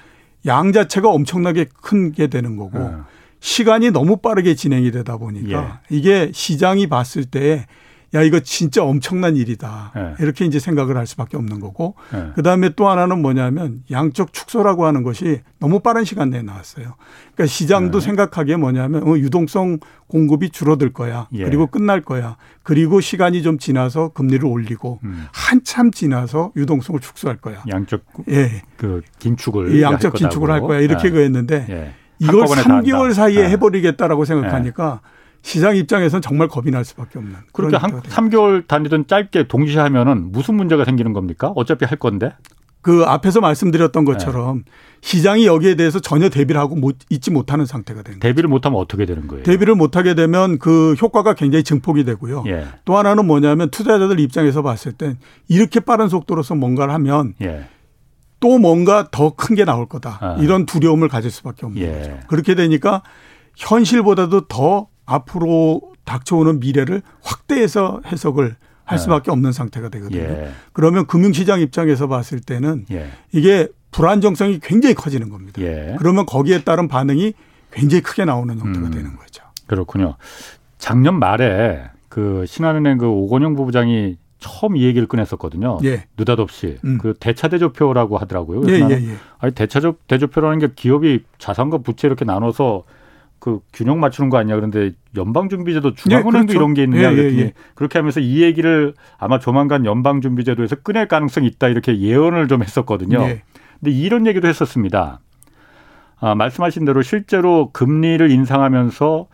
[0.45, 3.05] 양 자체가 엄청나게 큰 게 되는 거고 어.
[3.41, 5.95] 시간이 너무 빠르게 진행이 되다 보니까 예.
[5.95, 7.65] 이게 시장이 봤을 때
[8.15, 9.91] 야, 이거 진짜 엄청난 일이다.
[9.95, 10.23] 예.
[10.23, 11.95] 이렇게 이제 생각을 할 수밖에 없는 거고.
[12.13, 12.31] 예.
[12.35, 16.95] 그 다음에 또 하나는 뭐냐면 양적 축소라고 하는 것이 너무 빠른 시간 내에 나왔어요.
[17.35, 18.01] 그러니까 시장도 예.
[18.01, 21.27] 생각하기에 뭐냐면 어, 유동성 공급이 줄어들 거야.
[21.33, 21.43] 예.
[21.43, 22.37] 그리고 끝날 거야.
[22.63, 25.25] 그리고 시간이 좀 지나서 금리를 올리고 음.
[25.31, 27.63] 한참 지나서 유동성을 축소할 거야.
[27.67, 28.63] 양적 예.
[28.77, 30.79] 그 긴축을 양적 긴축을 할 거야.
[30.79, 31.11] 이렇게 예.
[31.11, 31.93] 그랬는데 예.
[32.19, 35.01] 이걸 3개월 사이에 해버리겠다라고 생각하니까
[35.41, 37.35] 시장 입장에서는 정말 겁이 날 수밖에 없는.
[37.53, 41.51] 그렇게 한 3개월 단위든 짧게 동시에 하면은 무슨 문제가 생기는 겁니까?
[41.55, 42.33] 어차피 할 건데.
[42.81, 44.71] 그 앞에서 말씀드렸던 것처럼 네.
[45.01, 49.27] 시장이 여기에 대해서 전혀 대비를 하고 못 있지 못하는 상태가 되는 대비를 못하면 어떻게 되는
[49.27, 49.43] 거예요?
[49.43, 52.45] 대비를 못하게 되면 그 효과가 굉장히 증폭이 되고요.
[52.47, 52.67] 예.
[52.85, 55.17] 또 하나는 뭐냐면 투자자들 입장에서 봤을 땐
[55.49, 57.65] 이렇게 빠른 속도로서 뭔가를 하면 예.
[58.39, 60.17] 또 뭔가 더 큰 게 나올 거다.
[60.21, 60.37] 아.
[60.39, 61.91] 이런 두려움을 가질 수밖에 없는 예.
[61.91, 62.19] 거죠.
[62.29, 63.03] 그렇게 되니까
[63.57, 69.01] 현실보다도 더 앞으로 닥쳐오는 미래를 확대해서 해석을 할 예.
[69.01, 70.21] 수밖에 없는 상태가 되거든요.
[70.21, 70.51] 예.
[70.73, 73.09] 그러면 금융시장 입장에서 봤을 때는 예.
[73.31, 75.61] 이게 불안정성이 굉장히 커지는 겁니다.
[75.61, 75.95] 예.
[75.99, 77.33] 그러면 거기에 따른 반응이
[77.71, 78.91] 굉장히 크게 나오는 형태가 음.
[78.91, 79.43] 되는 거죠.
[79.67, 80.15] 그렇군요.
[80.77, 85.79] 작년 말에 그 신한은행 그 오건영 부부장이 처음 이 얘기를 꺼냈었거든요.
[85.83, 86.05] 예.
[86.17, 86.97] 느닷없이 음.
[86.99, 88.61] 그 대차대조표라고 하더라고요.
[88.71, 89.15] 예, 예, 예.
[89.37, 92.83] 아니 대차대조표라는 게 기업이 자산과 부채 이렇게 나눠서
[93.39, 96.53] 그 균형 맞추는 거 아니냐 그런데 연방준비제도 중앙은행도 네, 그렇죠.
[96.53, 97.53] 이런 게 있느냐 예, 그랬더니 예, 예.
[97.75, 103.19] 그렇게 하면서 이 얘기를 아마 조만간 연방준비제도에서 꺼낼 가능성이 있다 이렇게 예언을 좀 했었거든요.
[103.19, 103.43] 네.
[103.79, 105.21] 근데 이런 얘기도 했었습니다.
[106.19, 109.27] 아, 말씀하신 대로 실제로 금리를 인상하면서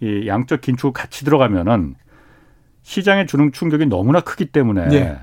[0.00, 1.94] 이 양적 긴축 같이 들어가면은
[2.82, 5.18] 시장에 주는 충격이 너무나 크기 때문에 네.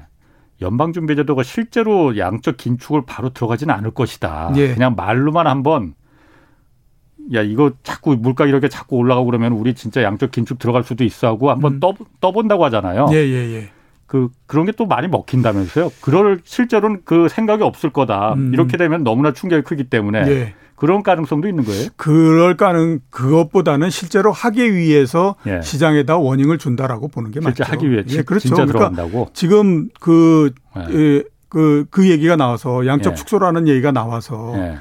[0.61, 4.51] 연방준비제도가 실제로 양적 긴축을 바로 들어가지는 않을 것이다.
[4.55, 4.73] 네.
[4.73, 5.93] 그냥 말로만 한번
[7.33, 11.27] 야 이거 자꾸 물가 이렇게 자꾸 올라가고 그러면 우리 진짜 양적 긴축 들어갈 수도 있어
[11.27, 11.79] 하고 한번 음.
[11.79, 13.07] 떠 떠본다고 하잖아요.
[13.11, 13.69] 예, 예, 예.
[14.07, 15.91] 그 그런 게 또 많이 먹힌다면서요.
[16.01, 18.33] 그럴 실제로는 그 생각이 없을 거다.
[18.33, 18.51] 음.
[18.53, 20.53] 이렇게 되면 너무나 충격이 크기 때문에 예.
[20.75, 21.89] 그런 가능성도 있는 거예요.
[21.97, 25.61] 그럴 가능 그것보다는 실제로 하기 위해서 예.
[25.61, 27.73] 시장에다 워닝을 준다라고 보는 게 실제 맞죠.
[27.73, 28.47] 하기 위해 예, 그렇죠.
[28.47, 29.29] 진짜 그러니까 들어간다고.
[29.33, 30.51] 지금 그
[30.89, 31.23] 예.
[31.49, 33.15] 그, 그 얘기가 나와서 양적 예.
[33.15, 34.77] 축소라는 얘기가 나와서 예.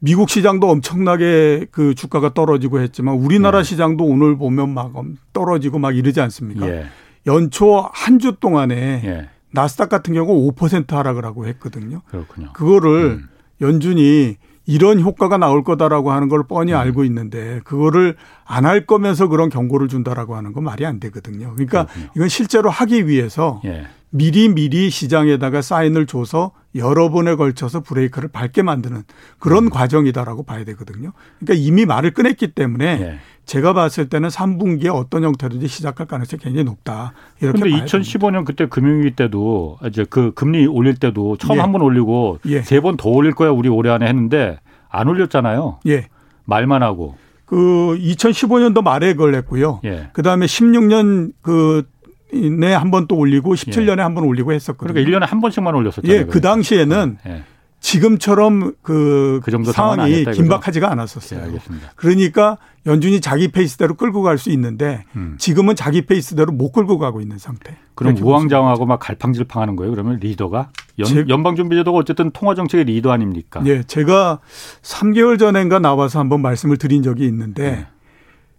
[0.00, 3.64] 미국 시장도 엄청나게 그 주가가 떨어지고 했지만 우리나라 네.
[3.64, 4.92] 시장도 오늘 보면 막
[5.32, 6.68] 떨어지고 막 이러지 않습니까?
[6.68, 6.86] 예.
[7.26, 9.28] 연초 한 주 동안에 예.
[9.52, 12.02] 나스닥 같은 경우 5% 하락을 하고 했거든요.
[12.08, 12.52] 그렇군요.
[12.54, 13.28] 그거를 음.
[13.60, 14.36] 연준이
[14.70, 16.78] 이런 효과가 나올 거다라고 하는 걸 뻔히 음.
[16.78, 21.52] 알고 있는데 그거를 안 할 거면서 그런 경고를 준다라고 하는 건 말이 안 되거든요.
[21.54, 22.08] 그러니까 그렇군요.
[22.14, 23.86] 이건 실제로 하기 위해서 예.
[24.10, 29.02] 미리 미리 시장에다가 사인을 줘서 여러 번에 걸쳐서 브레이크를 밟게 만드는
[29.38, 29.70] 그런 음.
[29.70, 31.12] 과정이다라고 봐야 되거든요.
[31.40, 33.18] 그러니까 이미 말을 꺼냈기 때문에 예.
[33.46, 37.12] 제가 봤을 때는 3분기에 어떤 형태든지 시작할 가능성이 굉장히 높다.
[37.40, 38.44] 이렇게 그런데 2015년 됩니다.
[38.44, 41.60] 그때 금융위기 때도 이제 그 금리 올릴 때도 처음 예.
[41.60, 42.62] 한번 올리고 예.
[42.62, 45.80] 세번 더 올릴 거야 우리 올해 안에 했는데 안 올렸잖아요.
[45.88, 46.06] 예.
[46.44, 47.16] 말만 하고.
[47.44, 47.56] 그
[48.00, 49.80] 2015년도 말에 그걸 했고요.
[49.84, 50.10] 예.
[50.12, 51.88] 그다음에 16년 그
[52.32, 54.02] 내한번 또 올리고 17년에 예.
[54.02, 54.94] 한번 올리고 했었거든요.
[54.94, 56.16] 그러니까 1년에 한 번씩만 올렸었잖아요.
[56.16, 57.42] 예, 그 당시에는 예.
[57.80, 61.50] 지금처럼 그, 그 정도 상황이 긴박하지가 않았었어요.
[61.50, 61.58] 네,
[61.96, 65.36] 그러니까 연준이 자기 페이스대로 끌고 갈 수 있는데 음.
[65.38, 67.76] 지금은 자기 페이스대로 못 끌고 가고 있는 상태.
[67.94, 69.90] 그럼 우왕좌왕하고 막 갈팡질팡하는 거예요?
[69.90, 73.62] 그러면 리더가 연, 연방준비제도가 어쨌든 통화 정책의 리더 아닙니까?
[73.66, 74.40] 예, 제가
[74.82, 77.86] 3개월 전인가 나와서 한번 말씀을 드린 적이 있는데 네.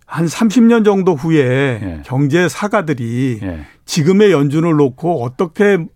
[0.06, 2.02] 한 30년 정도 후에 네.
[2.06, 3.62] 경제 사가들이 네.
[3.86, 5.88] 지금의 연준을 놓고 어떻게 어,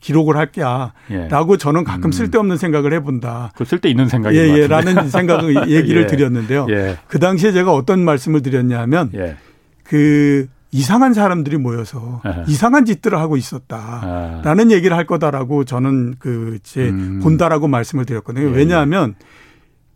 [0.00, 1.56] 기록을 할게라고 예.
[1.58, 2.12] 저는 가끔 음.
[2.12, 3.52] 쓸데없는 생각을 해본다.
[3.56, 6.06] 그 쓸데 있는 생각이 예, 예, 라는 생각을 얘기를 예.
[6.06, 6.66] 드렸는데요.
[6.70, 6.98] 예.
[7.08, 9.36] 그 당시에 제가 어떤 말씀을 드렸냐면 예.
[9.84, 14.74] 그 이상한 사람들이 모여서 아 이상한 짓들을 하고 있었다라는 아.
[14.74, 17.20] 얘기를 할 거다라고 저는 그 이제 음.
[17.22, 18.48] 본다라고 말씀을 드렸거든요.
[18.48, 19.14] 예, 왜냐하면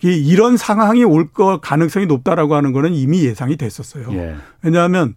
[0.03, 4.07] 이런 상황이 올 거 가능성이 높다라고 하는 거는 이미 예상이 됐었어요.
[4.63, 5.15] 왜냐하면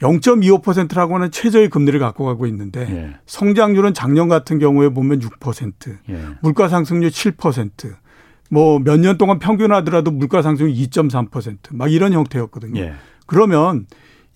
[0.00, 3.14] 0.25%라고 하는 최저의 금리를 갖고 가고 있는데 예.
[3.26, 6.24] 성장률은 작년 같은 경우에 보면 6%, 예.
[6.42, 7.94] 물가 상승률 7%,
[8.50, 12.80] 뭐 몇 년 동안 평균하더라도 물가 상승률 2.3%막 이런 형태였거든요.
[12.80, 12.92] 예.
[13.26, 13.86] 그러면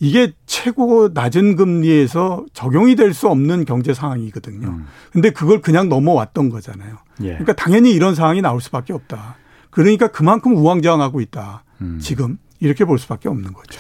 [0.03, 4.67] 이게 최고 낮은 금리에서 적용이 될 수 없는 경제 상황이거든요.
[4.69, 4.87] 음.
[5.13, 6.97] 근데 그걸 그냥 넘어왔던 거잖아요.
[7.21, 7.29] 예.
[7.33, 9.37] 그러니까 당연히 이런 상황이 나올 수밖에 없다.
[9.69, 11.65] 그러니까 그만큼 우왕좌왕하고 있다.
[11.83, 11.99] 음.
[12.01, 13.79] 지금 이렇게 볼 수밖에 없는 거죠.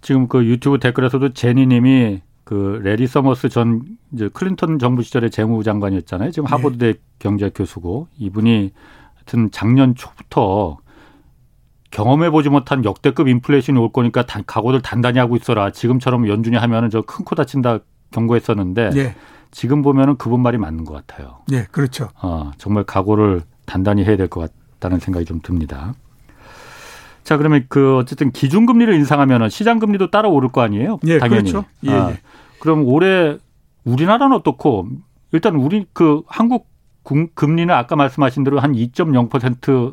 [0.00, 3.82] 지금 그 유튜브 댓글에서도 제니님이 그 래리 서머스 전
[4.12, 6.30] 이제 클린턴 정부 시절에 재무부 장관이었잖아요.
[6.30, 6.50] 지금 네.
[6.50, 6.98] 하버드대 네.
[7.18, 8.72] 경제 교수고 이분이
[9.16, 10.78] 하여튼 작년 초부터
[11.90, 15.70] 경험해 보지 못한 역대급 인플레이션이 올 거니까 단, 각오들 단단히 하고 있어라.
[15.70, 17.78] 지금처럼 연준이 하면은 저 큰 코 다친다
[18.12, 19.14] 경고했었는데 네.
[19.50, 21.38] 지금 보면은 그분 말이 맞는 것 같아요.
[21.48, 22.08] 네, 그렇죠.
[22.22, 25.94] 어, 정말 각오를 단단히 해야 될 것 같다는 생각이 좀 듭니다.
[27.26, 31.00] 자, 그러면 그 어쨌든 기준금리를 인상하면 시장 금리도 따라 오를 거 아니에요?
[31.08, 31.50] 예, 당연히.
[31.50, 31.66] 그렇죠.
[31.84, 32.20] 예, 아, 예.
[32.60, 33.36] 그럼 올해
[33.82, 34.86] 우리나라는 어떻고
[35.32, 36.68] 일단 우리 그 한국
[37.34, 39.92] 금리는 아까 말씀하신 대로 한 2.0%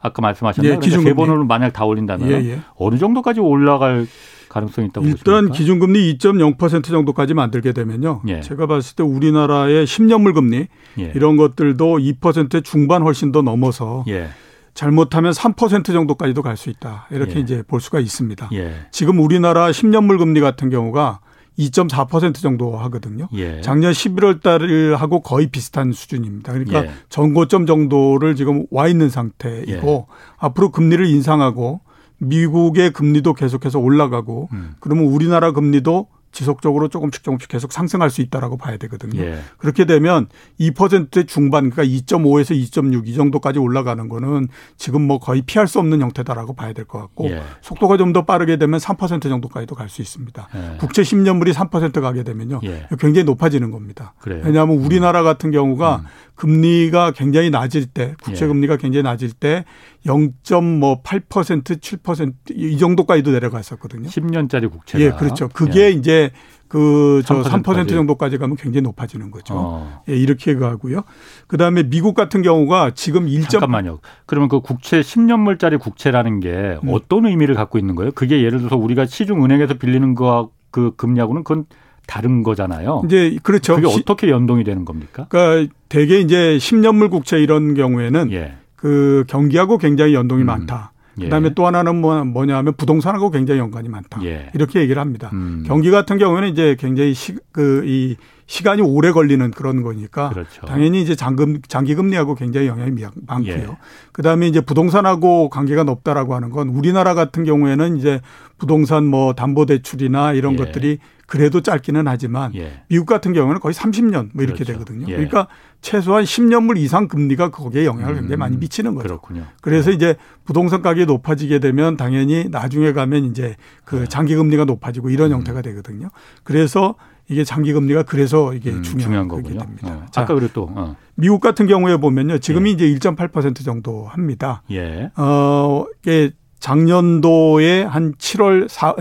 [0.00, 0.72] 아까 말씀하셨나요?
[0.72, 1.10] 예, 기준금리.
[1.10, 2.60] 세 번으로 만약 다 올린다면 예, 예.
[2.76, 4.06] 어느 정도까지 올라갈
[4.48, 5.54] 가능성이 있다고 일단 보십니까?
[5.54, 8.22] 기준금리 2.0% 정도까지 만들게 되면요.
[8.28, 8.40] 예.
[8.40, 11.12] 제가 봤을 때 우리나라의 10년물 금리 예.
[11.14, 14.28] 이런 것들도 2% 중반 훨씬 더 넘어서 예.
[14.74, 17.06] 잘못하면 3% 정도까지도 갈 수 있다.
[17.10, 17.40] 이렇게 예.
[17.40, 18.50] 이제 볼 수가 있습니다.
[18.54, 18.86] 예.
[18.90, 21.20] 지금 우리나라 10년물 금리 같은 경우가
[21.58, 23.28] 2.4% 정도 하거든요.
[23.34, 23.60] 예.
[23.60, 26.52] 작년 11월 달하고 거의 비슷한 수준입니다.
[26.52, 26.90] 그러니까 예.
[27.08, 30.14] 전고점 정도를 지금 와 있는 상태이고 예.
[30.38, 31.80] 앞으로 금리를 인상하고
[32.18, 34.74] 미국의 금리도 계속해서 올라가고 음.
[34.80, 39.20] 그러면 우리나라 금리도 지속적으로 조금씩 조금씩 계속 상승할 수 있다라고 봐야 되거든요.
[39.22, 39.38] 예.
[39.58, 45.68] 그렇게 되면 2%의 중반 그러니까 2.5에서 2.6 이 정도까지 올라가는 거는 지금 뭐 거의 피할
[45.68, 47.42] 수 없는 형태다라고 봐야 될 것 같고 예.
[47.60, 50.48] 속도가 좀 더 빠르게 되면 3% 정도까지도 갈 수 있습니다.
[50.54, 50.76] 예.
[50.78, 52.60] 국채 10년물이 3% 가게 되면요.
[52.64, 52.86] 예.
[52.98, 54.14] 굉장히 높아지는 겁니다.
[54.20, 54.42] 그래요.
[54.44, 56.06] 왜냐하면 우리나라 같은 경우가 음.
[56.34, 58.48] 금리가 굉장히 낮을 때 국채 예.
[58.48, 59.64] 금리가 굉장히 낮을 때
[60.06, 64.08] 0.8% 7%이 정도까지도 내려갔었거든요.
[64.08, 65.04] 10년짜리 국채가.
[65.04, 65.48] 예, 그렇죠.
[65.48, 65.90] 그게 예.
[65.90, 66.30] 이제
[66.68, 69.54] 그 저 3% 정도까지 가면 굉장히 높아지는 거죠.
[69.56, 70.02] 어.
[70.08, 71.02] 예, 이렇게 가고요.
[71.46, 73.48] 그다음에 미국 같은 경우가 지금 1.
[73.48, 73.98] 잠깐만요.
[74.24, 76.88] 그러면 그 국채 10년물짜리 국채라는 게 음.
[76.88, 78.12] 어떤 의미를 갖고 있는 거예요?
[78.12, 81.66] 그게 예를 들어서 우리가 시중 은행에서 빌리는 거와 그 금리하고는 그건
[82.06, 83.02] 다른 거잖아요.
[83.04, 83.76] 이제 그렇죠.
[83.76, 85.26] 그게 어떻게 연동이 되는 겁니까?
[85.28, 88.54] 그러니까 대개 이제 10년물 국채 이런 경우에는 예.
[88.82, 90.46] 그 경기하고 굉장히 연동이 음.
[90.46, 90.92] 많다.
[91.20, 91.24] 예.
[91.24, 94.20] 그다음에 또 하나는 뭐, 뭐냐 하면 부동산하고 굉장히 연관이 많다.
[94.24, 94.50] 예.
[94.54, 95.30] 이렇게 얘기를 합니다.
[95.32, 95.62] 음.
[95.66, 98.16] 경기 같은 경우에는 이제 굉장히 시, 그, 이
[98.46, 100.66] 시간이 오래 걸리는 그런 거니까 그렇죠.
[100.66, 102.90] 당연히 이제 장금, 장기 금리하고 굉장히 영향이
[103.26, 103.54] 많고요.
[103.54, 103.68] 예.
[104.10, 108.20] 그다음에 이제 부동산하고 관계가 높다라고 하는 건 우리나라 같은 경우에는 이제
[108.58, 110.56] 부동산 뭐 담보 대출이나 이런 예.
[110.56, 110.98] 것들이
[111.32, 112.82] 그래도 짧기는 하지만 예.
[112.88, 114.72] 미국 같은 경우는 거의 30년 뭐 이렇게 그렇죠.
[114.74, 115.06] 되거든요.
[115.08, 115.12] 예.
[115.12, 115.48] 그러니까
[115.80, 119.08] 최소한 10년물 이상 금리가 거기에 영향을 굉장히 많이 음, 미치는 거죠.
[119.08, 119.46] 그렇군요.
[119.62, 119.96] 그래서 네.
[119.96, 124.04] 이제 부동산 가격이 높아지게 되면 당연히 나중에 가면 이제 그 네.
[124.08, 125.36] 장기 금리가 높아지고 이런 음.
[125.36, 126.10] 형태가 되거든요.
[126.44, 126.96] 그래서
[127.28, 129.60] 이게 장기 금리가 그래서 이게 음, 중요한, 중요한 거군요.
[129.60, 129.88] 됩니다.
[129.88, 130.06] 어.
[130.10, 130.96] 자, 아까 그랬 또 어.
[131.14, 132.40] 미국 같은 경우에 보면요.
[132.40, 132.74] 지금이 예.
[132.74, 134.64] 이제 1.8% 정도 합니다.
[134.70, 135.10] 예.
[135.16, 138.94] 어, 이게 작년도에 한 7월 4,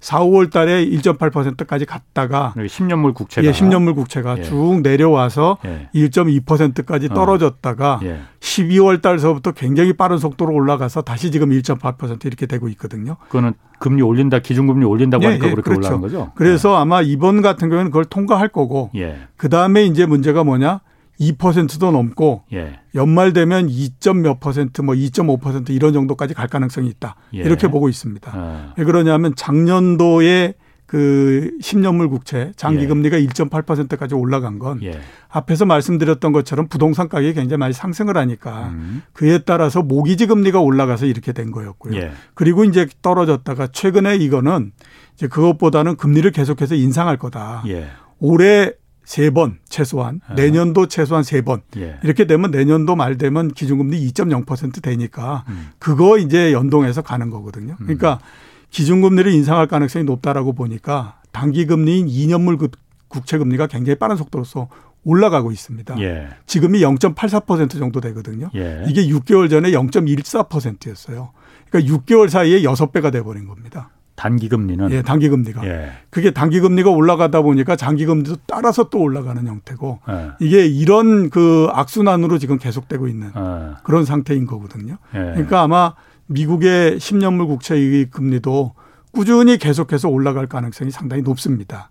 [0.00, 4.42] 4 5월 달에 1.8%까지 갔다가 10년물 국채가 예, 10년물 국채가 예.
[4.42, 5.88] 쭉 내려와서 예.
[5.94, 7.14] 1.2%까지 어.
[7.14, 8.00] 떨어졌다가 어.
[8.04, 8.20] 예.
[8.40, 13.16] 12월 달서부터 굉장히 빠른 속도로 올라가서 다시 지금 1.8% 이렇게 되고 있거든요.
[13.28, 15.88] 그거는 금리 올린다, 기준금리 올린다고 예, 하니까 예, 그렇게 그렇죠.
[15.88, 16.32] 올라간 거죠.
[16.34, 16.76] 그래서 예.
[16.76, 18.90] 아마 이번 같은 경우에는 그걸 통과할 거고
[19.38, 20.80] 그 다음에 이제 문제가 뭐냐?
[21.20, 22.80] 2%도 넘고 예.
[22.94, 23.90] 연말 되면 2.
[24.22, 27.16] 몇 퍼센트 뭐 2.5% 이런 정도까지 갈 가능성이 있다.
[27.34, 27.38] 예.
[27.38, 28.30] 이렇게 보고 있습니다.
[28.34, 28.74] 아.
[28.76, 30.54] 왜 그러냐면 작년도에
[30.86, 33.26] 그 10년물 국채 장기 금리가 예.
[33.26, 35.00] 1.8%까지 올라간 건 예.
[35.28, 39.02] 앞에서 말씀드렸던 것처럼 부동산 가격이 굉장히 많이 상승을 하니까 음.
[39.12, 41.96] 그에 따라서 모기지 금리가 올라가서 이렇게 된 거였고요.
[41.96, 42.12] 예.
[42.34, 44.72] 그리고 이제 떨어졌다가 최근에 이거는
[45.14, 47.64] 이제 그것보다는 금리를 계속해서 인상할 거다.
[47.66, 47.88] 예.
[48.20, 48.72] 올해
[49.06, 50.34] 세 번 최소한 아.
[50.34, 51.62] 내년도 최소한 세 번.
[51.76, 51.96] 예.
[52.02, 55.68] 이렇게 되면 내년도 말 되면 기준금리 2.0% 되니까 음.
[55.78, 57.76] 그거 이제 연동해서 가는 거거든요.
[57.78, 58.66] 그러니까 음.
[58.70, 62.70] 기준금리를 인상할 가능성이 높다라고 보니까 단기 금리인 2년물
[63.08, 64.68] 국채 금리가 굉장히 빠른 속도로서
[65.04, 66.00] 올라가고 있습니다.
[66.00, 66.26] 예.
[66.46, 68.50] 지금이 0.84% 정도 되거든요.
[68.56, 68.84] 예.
[68.88, 71.30] 이게 6개월 전에 0.14%였어요.
[71.70, 73.90] 그러니까 6개월 사이에 6배가 돼버린 겁니다.
[74.16, 74.90] 단기 금리는?
[74.90, 75.64] 예, 단기 금리가.
[75.66, 75.92] 예.
[76.10, 80.30] 그게 단기 금리가 올라가다 보니까 장기 금리도 따라서 또 올라가는 형태고 예.
[80.40, 83.74] 이게 이런 그 악순환으로 지금 계속되고 있는 예.
[83.84, 84.96] 그런 상태인 거거든요.
[85.14, 85.18] 예.
[85.18, 85.94] 그러니까 아마
[86.26, 88.72] 미국의 10년물 국채의 금리도
[89.12, 91.90] 꾸준히 계속해서 올라갈 가능성이 상당히 높습니다.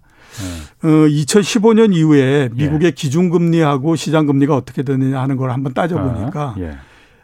[0.82, 0.88] 네.
[0.88, 2.92] 어, 2015년 이후에 미국의 예.
[2.92, 6.78] 기준금리하고 시장금리가 어떻게 되느냐 하는 걸 한번 따져보니까 아, 예.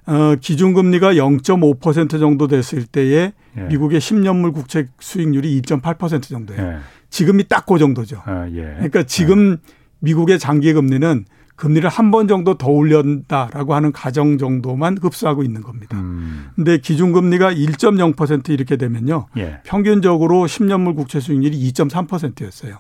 [0.07, 3.61] 어, 기준금리가 0.5% 정도 됐을 때에 예.
[3.69, 6.61] 미국의 10년물 국채 수익률이 2.8% 정도예요.
[6.61, 6.77] 예.
[7.09, 8.21] 지금이 딱 그 정도죠.
[8.25, 8.61] 아, 예.
[8.75, 9.73] 그러니까 지금 예.
[9.99, 15.95] 미국의 장기 금리는 금리를 한 번 정도 더 올린다라고 하는 가정 정도만 흡수하고 있는 겁니다.
[15.99, 16.47] 음.
[16.55, 19.27] 근데 기준금리가 1.0% 이렇게 되면요.
[19.37, 19.59] 예.
[19.63, 22.79] 평균적으로 10년물 국채 수익률이 2.3%였어요.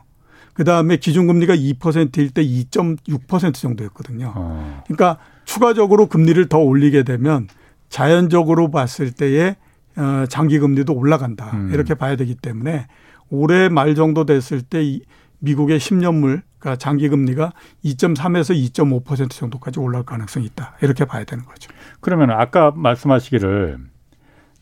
[0.53, 4.33] 그 다음에 기준금리가 2%일 때 2.6% 정도였거든요.
[4.35, 4.83] 어.
[4.85, 7.47] 그러니까 추가적으로 금리를 더 올리게 되면
[7.89, 9.55] 자연적으로 봤을 때에
[9.97, 11.51] 어, 장기 금리도 올라간다.
[11.53, 11.71] 음.
[11.73, 12.87] 이렇게 봐야 되기 때문에
[13.29, 14.99] 올해 말 정도 됐을 때
[15.39, 20.75] 미국의 10년물 그러니까 장기 금리가 2.3에서 2.5% 정도까지 올라갈 가능성이 있다.
[20.81, 21.71] 이렇게 봐야 되는 거죠.
[21.99, 23.79] 그러면 아까 말씀하시기를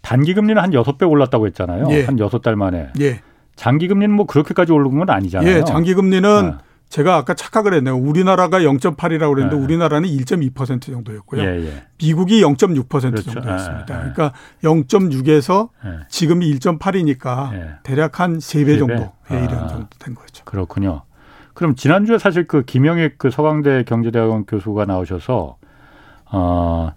[0.02, 1.88] 단기 금리는 한 6배 올랐다고 했잖아요.
[1.92, 2.06] 예.
[2.06, 2.94] 한 6달 만에.
[3.02, 3.22] 예.
[3.60, 5.58] 장기 금리는 뭐 그렇게까지 오른 건 아니잖아요.
[5.58, 6.54] 예, 장기 금리는 네.
[6.88, 7.94] 제가 아까 착각을 했네요.
[7.98, 9.62] 우리나라가 0.8이라고 그랬는데 네.
[9.62, 11.42] 우리나라는 1.2% 정도였고요.
[11.42, 11.84] 예, 예.
[12.02, 13.32] 미국이 0.6% 그렇죠.
[13.32, 13.96] 정도였습니다.
[13.96, 14.32] 예, 그러니까
[14.64, 15.70] 0.6에서
[16.08, 20.46] 지금이 1.8이니까 대략 한 3배 정도 에 이런 아, 정도 된 거죠.
[20.46, 21.02] 그렇군요.
[21.54, 25.58] 그럼 지난주에 사실 그 김영익 그 서강대 경제대학원 교수가 나오셔서
[26.32, 26.92] 어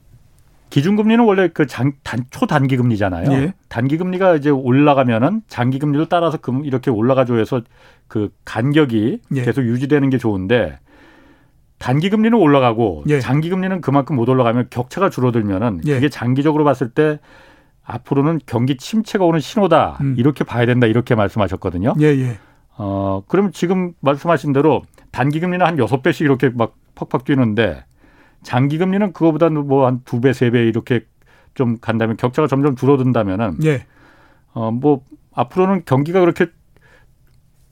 [0.72, 3.30] 기준금리는 원래 그 장, 단, 초단기 금리잖아요.
[3.32, 3.52] 예.
[3.68, 7.60] 단기 금리가 이제 올라가면은 장기 금리도 따라서 금 이렇게 올라가죠 해서
[8.08, 9.42] 그 간격이 예.
[9.42, 10.78] 계속 유지되는 게 좋은데
[11.76, 13.20] 단기 금리는 올라가고 예.
[13.20, 15.94] 장기 금리는 그만큼 못 올라가면 격차가 줄어들면은 예.
[15.96, 17.20] 그게 장기적으로 봤을 때
[17.84, 19.98] 앞으로는 경기 침체가 오는 신호다.
[20.00, 20.14] 음.
[20.16, 20.86] 이렇게 봐야 된다.
[20.86, 21.96] 이렇게 말씀하셨거든요.
[22.00, 22.38] 예, 예.
[22.78, 24.80] 어, 그럼 지금 말씀하신 대로
[25.10, 27.84] 단기 금리는 한 여섯 배씩 이렇게 막 팍팍 뛰는데
[28.42, 31.04] 장기 금리는 그거보다는 뭐한 두 배, 세 배 이렇게
[31.54, 33.86] 좀 간다면 격차가 점점 줄어든다면은 예.
[34.54, 35.02] 어뭐
[35.34, 36.46] 앞으로는 경기가 그렇게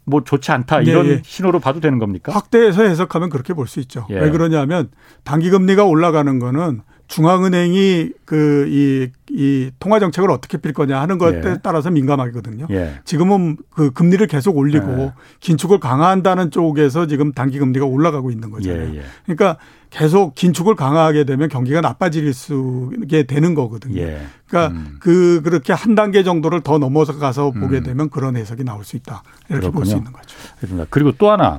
[0.04, 1.22] 뭐 좋지 않다 이런 예, 예.
[1.24, 2.32] 신호로 봐도 되는 겁니까?
[2.32, 4.06] 확대해서 해석하면 그렇게 볼 수 있죠.
[4.10, 4.18] 예.
[4.18, 4.90] 왜 그러냐면
[5.24, 11.58] 단기 금리가 올라가는 거는 중앙은행이 그이이 통화 정책을 어떻게 필 거냐 하는 것에 예.
[11.62, 12.66] 따라서 민감하거든요.
[12.70, 13.00] 예.
[13.04, 15.12] 지금은 그 금리를 계속 올리고 예.
[15.40, 18.94] 긴축을 강화한다는 쪽에서 지금 단기 금리가 올라가고 있는 거잖아요.
[18.94, 19.02] 예, 예.
[19.26, 19.58] 그러니까
[19.90, 24.00] 계속 긴축을 강화하게 되면 경기가 나빠질 수게 되는 거거든요.
[24.00, 24.20] 예.
[24.46, 24.96] 그러니까 음.
[25.00, 27.82] 그 그렇게 한 단계 정도를 더 넘어서 가서 보게 음.
[27.82, 29.22] 되면 그런 해석이 나올 수 있다.
[29.48, 30.36] 이렇게 볼 수 있는 거죠.
[30.58, 30.86] 그렇습니다.
[30.90, 31.58] 그리고 또 하나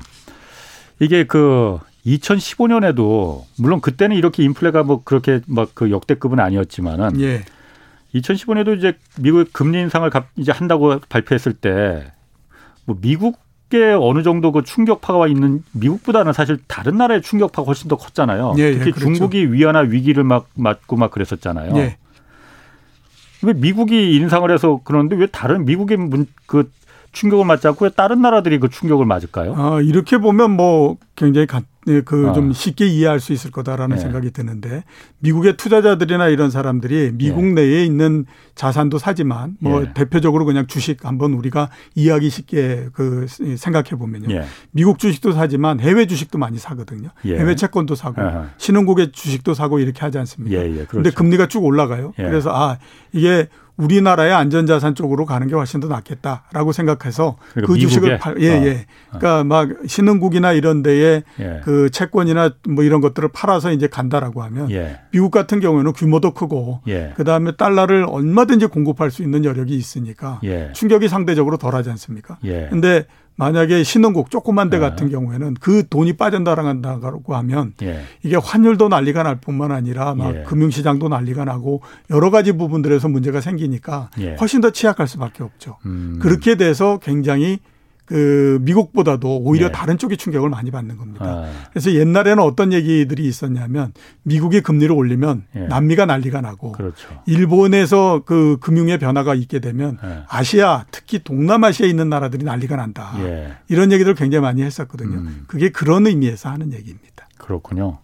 [1.00, 7.44] 이게 그 2015년에도 물론 그때는 이렇게 인플레가 뭐 그렇게 막 그 역대급은 아니었지만은 예.
[8.16, 12.12] 2015년에도 이제 미국의 금리 인상을 이제 한다고 발표했을 때
[12.86, 13.38] 뭐 미국
[13.74, 18.56] 에 어느 정도 그 충격파가 있는 미국보다는 사실 다른 나라의 충격파가 훨씬 더 컸잖아요.
[18.58, 19.14] 예, 예 특히 예, 그렇죠.
[19.14, 21.76] 중국이 위안화 위기를 막 맞고 막 그랬었잖아요.
[21.78, 21.98] 예.
[23.44, 26.70] 왜 미국이 인상을 해서 그러는데 왜 다른 미국의 문, 그
[27.12, 29.56] 충격을 맞지 않고 왜 다른 나라들이 그 충격을 맞을까요?
[29.58, 31.48] 아, 이렇게 보면 뭐 굉장히
[31.86, 32.54] 네, 그좀 아.
[32.54, 34.02] 쉽게 이해할 수 있을 거다라는 네.
[34.02, 34.84] 생각이 드는데
[35.20, 37.62] 미국의 투자자들이나 이런 사람들이 미국 네.
[37.62, 39.94] 내에 있는 자산도 사지만 뭐 예.
[39.94, 43.26] 대표적으로 그냥 주식 한번 우리가 이해하기 쉽게 그
[43.58, 44.34] 생각해 보면요.
[44.36, 44.44] 예.
[44.72, 47.10] 미국 주식도 사지만 해외 주식도 많이 사거든요.
[47.26, 47.38] 예.
[47.38, 48.50] 해외 채권도 사고 아하.
[48.58, 50.56] 신흥국의 주식도 사고 이렇게 하지 않습니까?
[50.56, 51.16] 예, 예, 그런데 그렇죠.
[51.16, 52.14] 금리가 쭉 올라가요.
[52.20, 52.24] 예.
[52.24, 52.78] 그래서 아
[53.12, 53.48] 이게
[53.82, 58.66] 우리나라의 안전자산 쪽으로 가는 게 훨씬 더 낫겠다라고 생각해서 그러니까 그 주식을 팔, 예, 어.
[58.66, 58.86] 예.
[59.10, 61.62] 그러니까 막 신흥국이나 이런 데에 예.
[61.64, 65.00] 그 채권이나 뭐 이런 것들을 팔아서 이제 간다라고 하면 예.
[65.12, 67.14] 미국 같은 경우에는 규모도 크고 예.
[67.16, 70.72] 그 다음에 달러를 얼마든지 공급할 수 있는 여력이 있으니까 예.
[70.74, 72.38] 충격이 상대적으로 덜하지 않습니까?
[72.44, 72.68] 예.
[72.70, 74.82] 근데 만약에 신흥국 조그만 데 네.
[74.82, 78.02] 같은 경우에는 그 돈이 빠져나간다고 하면 예.
[78.24, 80.44] 이게 환율도 난리가 날 뿐만 아니라 막 예.
[80.44, 84.36] 금융시장도 난리가 나고 여러 가지 부분들에서 문제가 생기니까 예.
[84.36, 85.78] 훨씬 더 취약할 수밖에 없죠.
[85.86, 86.20] 음.
[86.22, 87.60] 그렇게 돼서 굉장히
[88.12, 89.72] 그 미국보다도 오히려 네.
[89.72, 91.26] 다른 쪽이 충격을 많이 받는 겁니다.
[91.26, 91.52] 아.
[91.70, 93.94] 그래서 옛날에는 어떤 얘기들이 있었냐면
[94.24, 95.60] 미국이 금리를 올리면 예.
[95.62, 97.08] 남미가 난리가 나고 그렇죠.
[97.26, 100.24] 일본에서 그 금융의 변화가 있게 되면 예.
[100.28, 103.14] 아시아 특히 동남아시아에 있는 나라들이 난리가 난다.
[103.20, 103.54] 예.
[103.70, 105.18] 이런 얘기들을 굉장히 많이 했었거든요.
[105.18, 105.46] 음.
[105.48, 107.30] 그게 그런 의미에서 하는 얘기입니다.
[107.38, 108.00] 그렇군요.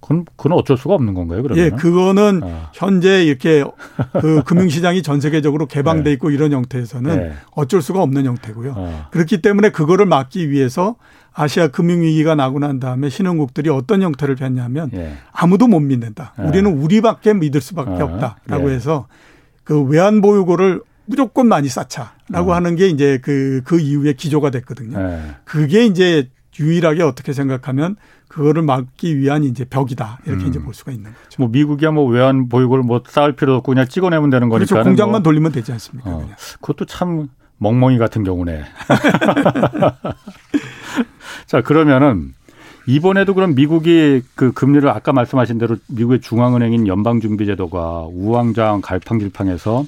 [0.00, 1.64] 그건, 그건 어쩔 수가 없는 건가요, 그러면?
[1.64, 2.70] 예, 그거는 아.
[2.72, 3.64] 현재 이렇게
[4.20, 6.12] 그 금융시장이 전 세계적으로 개방돼 네.
[6.12, 7.32] 있고 이런 형태에서는 네.
[7.52, 8.74] 어쩔 수가 없는 형태고요.
[8.76, 9.08] 아.
[9.10, 10.96] 그렇기 때문에 그거를 막기 위해서
[11.34, 15.12] 아시아 금융위기가 나고 난 다음에 신흥국들이 어떤 형태를 폈냐면 예.
[15.30, 16.34] 아무도 못 믿는다.
[16.40, 16.42] 예.
[16.42, 18.04] 우리는 우리밖에 믿을 수밖에 아.
[18.04, 18.74] 없다라고 예.
[18.74, 19.06] 해서
[19.62, 22.54] 그 외환 보유고를 무조건 많이 쌓자라고 어.
[22.54, 24.98] 하는 게 이제 그, 그 이후에 기조가 됐거든요.
[25.00, 25.20] 예.
[25.44, 26.28] 그게 이제
[26.60, 27.96] 유일하게 어떻게 생각하면
[28.28, 30.48] 그거를 막기 위한 이제 벽이다 이렇게 음.
[30.48, 31.36] 이제 볼 수가 있는 거죠.
[31.42, 34.66] 뭐 미국이야 뭐 외환 보유고를 뭐 쌓을 필요 없고 그냥 찍어내면 되는 거니까.
[34.68, 34.84] 그렇죠.
[34.88, 35.22] 공장만 뭐.
[35.22, 36.10] 돌리면 되지 않습니까?
[36.10, 36.28] 어.
[36.60, 38.64] 그것도 참 멍멍이 같은 경우네.
[41.46, 42.34] 자 그러면은
[42.86, 49.84] 이번에도 그럼 미국이 그 금리를 아까 말씀하신 대로 미국의 중앙은행인 연방준비제도가 우왕좌왕 갈팡질팡해서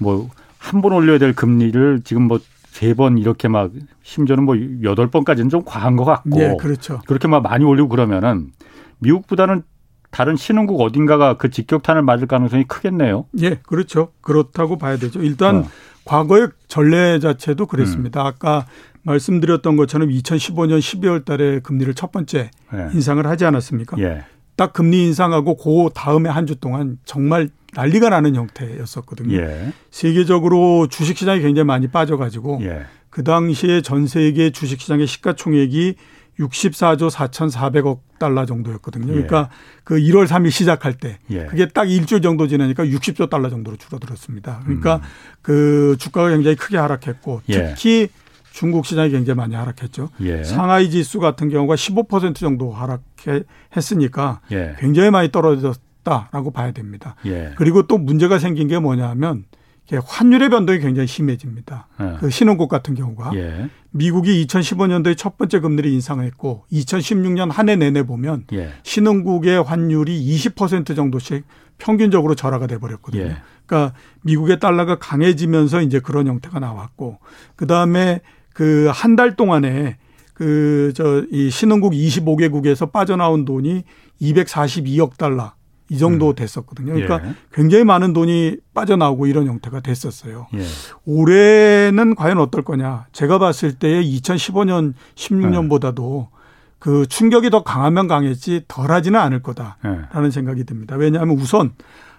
[0.00, 0.28] 뭐
[0.64, 2.40] 한 번 올려야 될 금리를 지금 뭐
[2.74, 3.70] 세 번 이렇게 막
[4.02, 6.38] 심지어는 뭐 여덟 번까지는 좀 과한 것 같고.
[6.38, 7.00] 네, 그렇죠.
[7.06, 8.50] 그렇게 막 많이 올리고 그러면은
[8.98, 9.62] 미국보다는
[10.10, 13.26] 다른 신흥국 어딘가가 그 직격탄을 맞을 가능성이 크겠네요.
[13.42, 14.12] 예, 그렇죠.
[14.20, 15.22] 그렇다고 봐야 되죠.
[15.22, 15.64] 일단 어.
[16.04, 18.22] 과거의 전례 자체도 그랬습니다.
[18.22, 18.26] 음.
[18.26, 18.66] 아까
[19.02, 22.88] 말씀드렸던 것처럼 2015년 12월 달에 금리를 첫 번째 예.
[22.92, 23.98] 인상을 하지 않았습니까?
[24.00, 24.24] 예.
[24.56, 29.36] 딱 금리 인상하고 그 다음에 한 주 동안 정말 난리가 나는 형태였었거든요.
[29.36, 29.72] 예.
[29.90, 32.86] 세계적으로 주식 시장이 굉장히 많이 빠져가지고 예.
[33.10, 35.94] 그 당시에 전 세계 주식 시장의 시가총액이
[36.38, 39.08] 64조 4,400억 달러 정도였거든요.
[39.08, 39.12] 예.
[39.12, 39.50] 그러니까
[39.84, 41.46] 그 1월 3일 시작할 때 예.
[41.46, 44.62] 그게 딱 일주일 정도 지나니까 60조 달러 정도로 줄어들었습니다.
[44.64, 45.00] 그러니까 음.
[45.42, 47.68] 그 주가가 굉장히 크게 하락했고 예.
[47.68, 48.08] 특히
[48.50, 50.10] 중국 시장이 굉장히 많이 하락했죠.
[50.20, 50.44] 예.
[50.44, 54.76] 상하이 지수 같은 경우가 15% 정도 하락했으니까 예.
[54.78, 57.16] 굉장히 많이 떨어졌 다라고 봐야 됩니다.
[57.26, 57.52] 예.
[57.56, 59.44] 그리고 또 문제가 생긴 게 뭐냐면
[59.92, 61.88] 환율의 변동이 굉장히 심해집니다.
[62.00, 62.16] 예.
[62.20, 63.68] 그 신흥국 같은 경우가 예.
[63.90, 68.70] 미국이 2015년도에 첫 번째 금리를 인상했고 2016년 한 해 내내 보면 예.
[68.82, 71.44] 신흥국의 환율이 20% 정도씩
[71.78, 73.34] 평균적으로 절하가 돼 버렸거든요.
[73.66, 77.18] 그러니까 미국의 달러가 강해지면서 이제 그런 형태가 나왔고
[77.56, 78.20] 그다음에
[78.52, 79.96] 그 한 달 동안에
[80.34, 83.84] 그 저 이 신흥국 25개국에서 빠져나온 돈이
[84.20, 85.52] 242억 달러
[85.90, 86.34] 이 정도 음.
[86.34, 86.94] 됐었거든요.
[86.94, 87.34] 그러니까 예.
[87.52, 90.46] 굉장히 많은 돈이 빠져나오고 이런 형태가 됐었어요.
[90.54, 90.62] 예.
[91.04, 93.06] 올해는 과연 어떨 거냐?
[93.12, 96.34] 제가 봤을 때 2015년 16년보다도 예.
[96.78, 100.30] 그 충격이 더 강하면 강했지 덜하지는 않을 거다라는 예.
[100.30, 100.96] 생각이 듭니다.
[100.96, 101.72] 왜냐하면 우선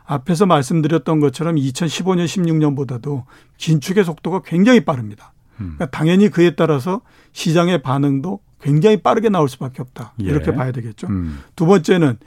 [0.05, 3.23] 앞에서 말씀드렸던 것처럼 2015년 16년보다도
[3.57, 5.33] 긴축의 속도가 굉장히 빠릅니다.
[5.57, 7.01] 그러니까 당연히 그에 따라서
[7.31, 10.13] 시장의 반응도 굉장히 빠르게 나올 수밖에 없다.
[10.21, 10.25] 예.
[10.25, 11.07] 이렇게 봐야 되겠죠.
[11.07, 11.39] 음.
[11.55, 12.17] 두 번째는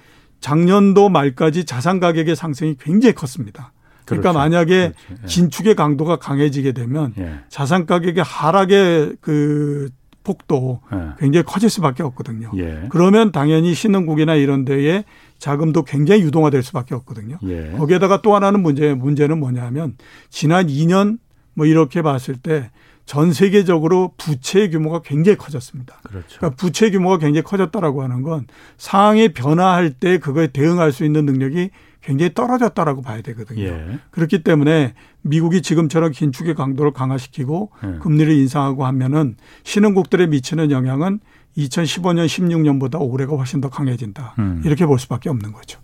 [0.41, 3.73] 작년도 말까지 자산 가격의 상승이 굉장히 컸습니다.
[4.05, 4.39] 그러니까 그렇죠.
[4.39, 5.23] 만약에 그렇죠.
[5.23, 5.27] 예.
[5.27, 7.41] 진축의 강도가 강해지게 되면 예.
[7.49, 9.91] 자산 가격의 하락의 그
[10.25, 10.97] 폭도 예.
[11.19, 12.51] 굉장히 커질 수밖에 없거든요.
[12.57, 12.87] 예.
[12.89, 15.05] 그러면 당연히 신흥국이나 이런 데에
[15.39, 17.39] 자금도 굉장히 유동화될 수밖에 없거든요.
[17.45, 17.73] 예.
[17.73, 19.97] 거기에다가 또 하나는 문제 문제는 뭐냐면
[20.31, 21.19] 지난 2년
[21.55, 22.71] 뭐 이렇게 봤을 때
[23.09, 25.99] 전 세계적으로 부채 규모가 굉장히 커졌습니다.
[26.03, 26.37] 그렇죠.
[26.37, 31.71] 그러니까 부채 규모가 굉장히 커졌다라고 하는 건 상황이 변화할 때 그거에 대응할 수 있는 능력이
[32.03, 33.63] 굉장히 떨어졌다라고 봐야 되거든요.
[33.63, 33.99] 예.
[34.11, 34.93] 그렇기 때문에
[35.23, 37.99] 미국이 지금처럼 긴축의 강도를 강화시키고 예.
[38.01, 41.21] 금리를 인상하고 하면은 신흥국들에 미치는 영향은
[41.57, 44.35] 2015년, 16년보다 올해가 훨씬 더 강해진다.
[44.39, 44.61] 음.
[44.67, 45.81] 이렇게 볼 수밖에 없는 거죠.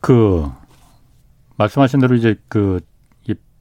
[0.00, 0.50] 그
[1.56, 2.80] 말씀하신 대로 이제 그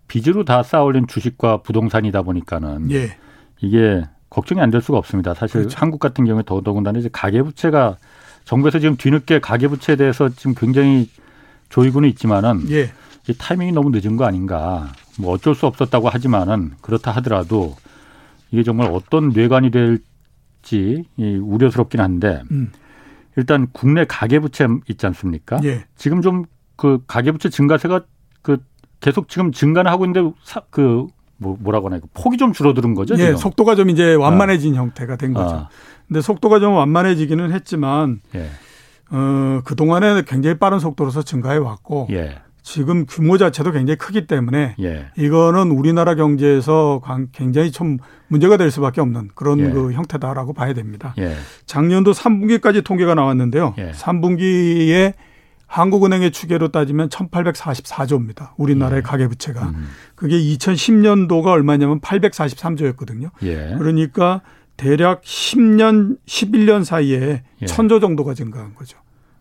[0.07, 3.17] 빚으로 다 쌓아올린 주식과 부동산이다 보니까는 예.
[3.61, 5.33] 이게 걱정이 안 될 수가 없습니다.
[5.33, 5.77] 사실 그렇죠.
[5.79, 7.97] 한국 같은 경우에 더더군다나 이제 가계부채가
[8.43, 11.09] 정부에서 지금 뒤늦게 가계부채에 대해서 지금 굉장히
[11.69, 12.91] 조이고는 있지만은 예.
[13.27, 14.91] 이 타이밍이 너무 늦은 거 아닌가.
[15.17, 17.75] 뭐 어쩔 수 없었다고 하지만은 그렇다 하더라도
[18.51, 22.71] 이게 정말 어떤 뇌관이 될지 우려스럽긴 한데 음.
[23.37, 25.59] 일단 국내 가계부채 있지 않습니까?
[25.63, 25.85] 예.
[25.95, 26.45] 지금 좀
[26.77, 28.05] 그 가계부채 증가세가 그
[28.99, 33.13] 계속 지금 증가는 하고 있는데 사, 그 뭐, 뭐라고 하나 폭이 좀 줄어드는 거죠?
[33.15, 33.37] 예, 지금?
[33.37, 34.79] 속도가 좀 이제 완만해진 아.
[34.79, 35.55] 형태가 된 거죠.
[35.55, 35.69] 아.
[36.07, 38.49] 근데 속도가 좀 완만해지기는 했지만 예.
[39.11, 42.37] 어, 그동안에 굉장히 빠른 속도로서 증가해 왔고 예.
[42.61, 45.07] 지금 규모 자체도 굉장히 크기 때문에 예.
[45.17, 49.69] 이거는 우리나라 경제에서 굉장히 좀 문제가 될 수밖에 없는 그런 예.
[49.69, 51.13] 그 형태다라고 봐야 됩니다.
[51.19, 51.35] 예.
[51.65, 53.75] 작년도 3분기까지 통계가 나왔는데요.
[53.75, 55.13] 3분기에
[55.75, 58.51] 한국은행의 추계로 따지면 1844조입니다.
[58.55, 59.01] 우리나라의 예.
[59.01, 59.61] 가계부채가.
[59.61, 59.89] 음.
[60.15, 63.31] 그게 2010년도가 얼마냐면 843조였거든요.
[63.43, 63.75] 예.
[63.77, 64.41] 그러니까
[64.77, 67.65] 대략 10년, 11년 사이에 예.
[67.65, 68.97] 천조 정도가 증가한 거죠.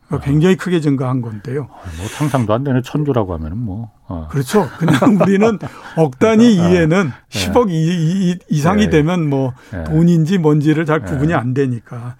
[0.09, 1.69] 그러니까 굉장히 크게 증가한 건데요.
[1.99, 3.93] 뭐 상상도 안 되는 천조라고 하면은 뭐.
[4.09, 4.27] 어.
[4.29, 4.69] 그렇죠.
[4.79, 5.59] 그냥 우리는
[5.97, 7.39] 억 단위 아, 이에는 네.
[7.39, 8.91] 10억 이, 이, 상이 네.
[8.91, 9.85] 되면 뭐 네.
[9.85, 11.35] 돈인지 뭔지를 잘 구분이 네.
[11.35, 12.17] 안 되니까.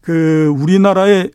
[0.00, 1.30] 그 우리나라의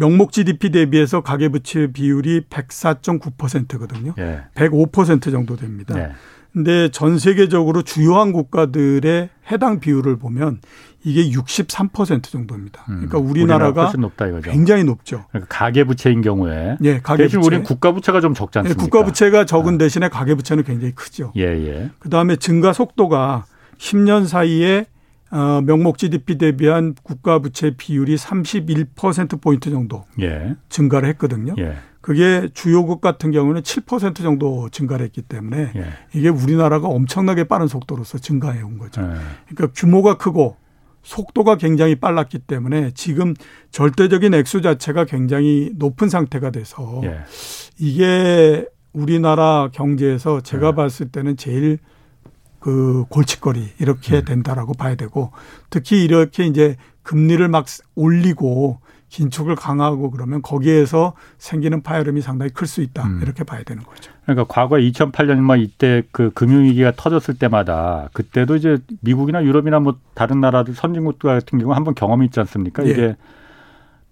[0.00, 4.14] 명목 GDP 대비해서 가계부채 비율이 104.9%거든요.
[4.18, 4.44] 예.
[4.54, 5.94] 105% 정도 됩니다.
[5.94, 6.12] 네.
[6.54, 10.60] 근데 전 세계적으로 주요한 국가들의 해당 비율을 보면
[11.04, 12.82] 이게 63% 정도입니다.
[12.88, 15.26] 음, 그러니까 우리나라가 높다 굉장히 높죠.
[15.30, 18.82] 그러니까 가계 부채인 경우에 예, 가계 대신 우리는 국가 부채가 좀 적지 예, 않습니까?
[18.82, 19.78] 예, 국가 부채가 적은 아.
[19.78, 21.32] 대신에 가계 부채는 굉장히 크죠.
[21.36, 21.90] 예, 예.
[22.00, 23.44] 그다음에 증가 속도가
[23.78, 24.86] 10년 사이에
[25.30, 30.56] 어, 명목 GDP 대비한 국가 부채 비율이 31% 포인트 정도 예.
[30.68, 31.54] 증가를 했거든요.
[31.58, 31.76] 예.
[32.00, 35.84] 그게 주요국 같은 경우는 7% 정도 증가를 했기 때문에 예.
[36.14, 39.02] 이게 우리나라가 엄청나게 빠른 속도로서 증가해 온 거죠.
[39.02, 39.54] 예.
[39.54, 40.56] 그러니까 규모가 크고
[41.02, 43.34] 속도가 굉장히 빨랐기 때문에 지금
[43.70, 47.20] 절대적인 액수 자체가 굉장히 높은 상태가 돼서 예.
[47.78, 50.74] 이게 우리나라 경제에서 제가 예.
[50.74, 51.78] 봤을 때는 제일
[52.60, 54.24] 그 골칫거리 이렇게 음.
[54.24, 55.32] 된다라고 봐야 되고
[55.70, 62.80] 특히 이렇게 이제 금리를 막 올리고 긴축을 강화하고 그러면 거기에서 생기는 파열음이 상당히 클 수
[62.80, 63.20] 있다 음.
[63.22, 64.12] 이렇게 봐야 되는 거죠.
[64.22, 70.40] 그러니까 과거 2008년 뭐 이때 그 금융위기가 터졌을 때마다 그때도 이제 미국이나 유럽이나 뭐 다른
[70.40, 72.86] 나라들 선진국들 같은 경우 한번 경험이 있지 않습니까?
[72.86, 72.90] 예.
[72.90, 73.16] 이게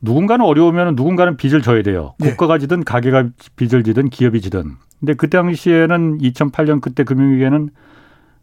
[0.00, 2.14] 누군가는 어려우면 누군가는 빚을 져야 돼요.
[2.24, 2.30] 예.
[2.30, 4.76] 국가가 지든 가게가 빚을 지든 기업이 지든.
[4.98, 7.70] 근데 그 당시에는 2008년 그때 금융위기에는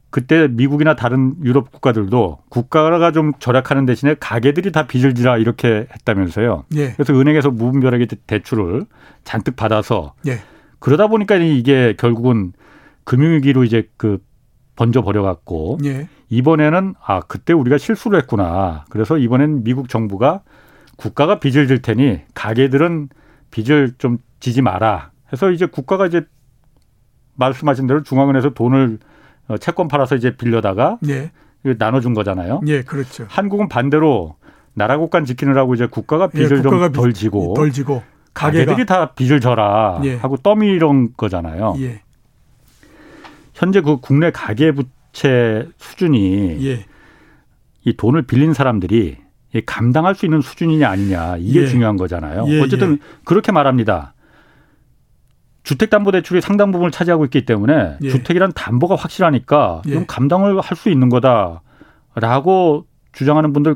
[0.09, 6.65] 그때 미국이나 다른 유럽 국가들도 국가가 좀 절약하는 대신에 가게들이 다 빚을 지라 이렇게 했다면서요.
[6.75, 6.93] 예.
[6.93, 8.85] 그래서 은행에서 무분별하게 대출을
[9.23, 10.39] 잔뜩 받아서 예.
[10.79, 12.53] 그러다 보니까 이게 결국은
[13.03, 14.19] 금융위기로 이제 그
[14.75, 16.07] 번져 버려 갖고 예.
[16.29, 18.85] 이번에는 아 그때 우리가 실수를 했구나.
[18.89, 20.41] 그래서 이번엔 미국 정부가
[20.97, 23.09] 국가가 빚을 질 테니 가게들은
[23.51, 25.11] 빚을 좀 지지 마라.
[25.33, 26.25] 해서 이제 국가가 이제
[27.35, 29.05] 말씀하신 대로 중앙은행에서 돈을 어,
[29.59, 31.31] 채권 팔아서 이제 빌려다가 예.
[31.63, 32.61] 나눠준 거잖아요.
[32.67, 33.25] 예, 그렇죠.
[33.29, 34.35] 한국은 반대로
[34.73, 39.13] 나라 국간 지키느라고 이제 국가가 예, 빚을 예, 좀 덜 지고 덜 지고 가게들이 다
[39.13, 40.15] 빚을 져라 예.
[40.15, 41.75] 하고 떠밀은 거잖아요.
[41.79, 42.01] 예.
[43.53, 46.85] 현재 그 국내 가계 부채 수준이 예.
[47.85, 49.17] 이 돈을 빌린 사람들이
[49.65, 51.67] 감당할 수 있는 수준이냐 아니냐 이게 예.
[51.67, 52.43] 중요한 거잖아요.
[52.61, 54.14] 어쨌든 그렇게 말합니다.
[55.65, 58.09] 주택담보대출이 상당 부분을 차지하고 있기 때문에 예.
[58.09, 59.93] 주택이란 담보가 확실하니까 예.
[59.93, 63.75] 좀 감당을 할 수 있는 거다라고 주장하는 분들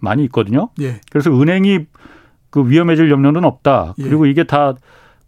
[0.00, 0.70] 많이 있거든요.
[0.80, 1.00] 예.
[1.10, 1.86] 그래서 은행이
[2.50, 3.94] 그 위험해질 염려는 없다.
[3.98, 4.02] 예.
[4.02, 4.74] 그리고 이게 다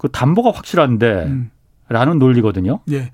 [0.01, 1.51] 그 담보가 확실한데 음.
[1.90, 2.80] 라는 논리거든요.
[2.90, 3.11] 예.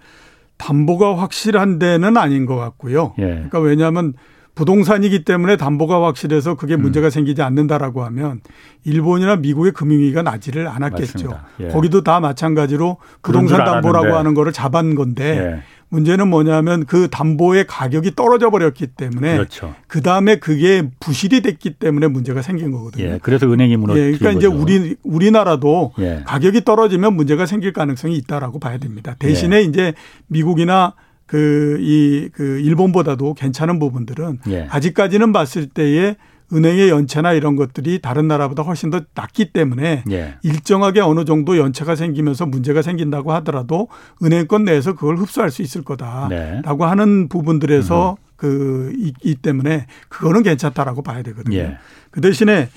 [0.56, 3.12] 담보가 확실한 데는 아닌 것 같고요.
[3.18, 3.24] 예.
[3.24, 4.12] 그러니까 왜냐하면
[4.56, 6.82] 부동산이기 때문에 담보가 확실해서 그게 음.
[6.82, 7.10] 문제가 음.
[7.10, 8.40] 생기지 않는다라고 하면
[8.84, 11.38] 일본이나 미국의 금융위기가 나지를 않았겠죠.
[11.60, 11.68] 예.
[11.68, 15.62] 거기도 다 마찬가지로 부동산 담보라고 하는 거를 잡은 건데 예.
[15.88, 19.74] 문제는 뭐냐면 그 담보의 가격이 떨어져 버렸기 때문에 그렇죠.
[19.86, 23.04] 그 다음에 그게 부실이 됐기 때문에 문제가 생긴 거거든요.
[23.04, 23.18] 예.
[23.22, 24.12] 그래서 은행이 무너진 예.
[24.12, 26.22] 그러니까 이제 우리 우리나라도 예.
[26.26, 29.16] 가격이 떨어지면 문제가 생길 가능성이 있다라고 봐야 됩니다.
[29.18, 29.62] 대신에 예.
[29.62, 29.92] 이제
[30.28, 30.94] 미국이나
[31.26, 34.66] 그, 이, 그, 일본보다도 괜찮은 부분들은 예.
[34.70, 36.16] 아직까지는 봤을 때에
[36.52, 40.36] 은행의 연체나 이런 것들이 다른 나라보다 훨씬 더 낮기 때문에 예.
[40.42, 43.88] 일정하게 어느 정도 연체가 생기면서 문제가 생긴다고 하더라도
[44.22, 46.62] 은행권 내에서 그걸 흡수할 수 있을 거다라고 네.
[46.88, 48.26] 하는 부분들에서 음.
[48.36, 51.56] 그, 이, 이 때문에 그거는 괜찮다라고 봐야 되거든요.
[51.56, 51.78] 예.
[52.10, 52.68] 그 대신에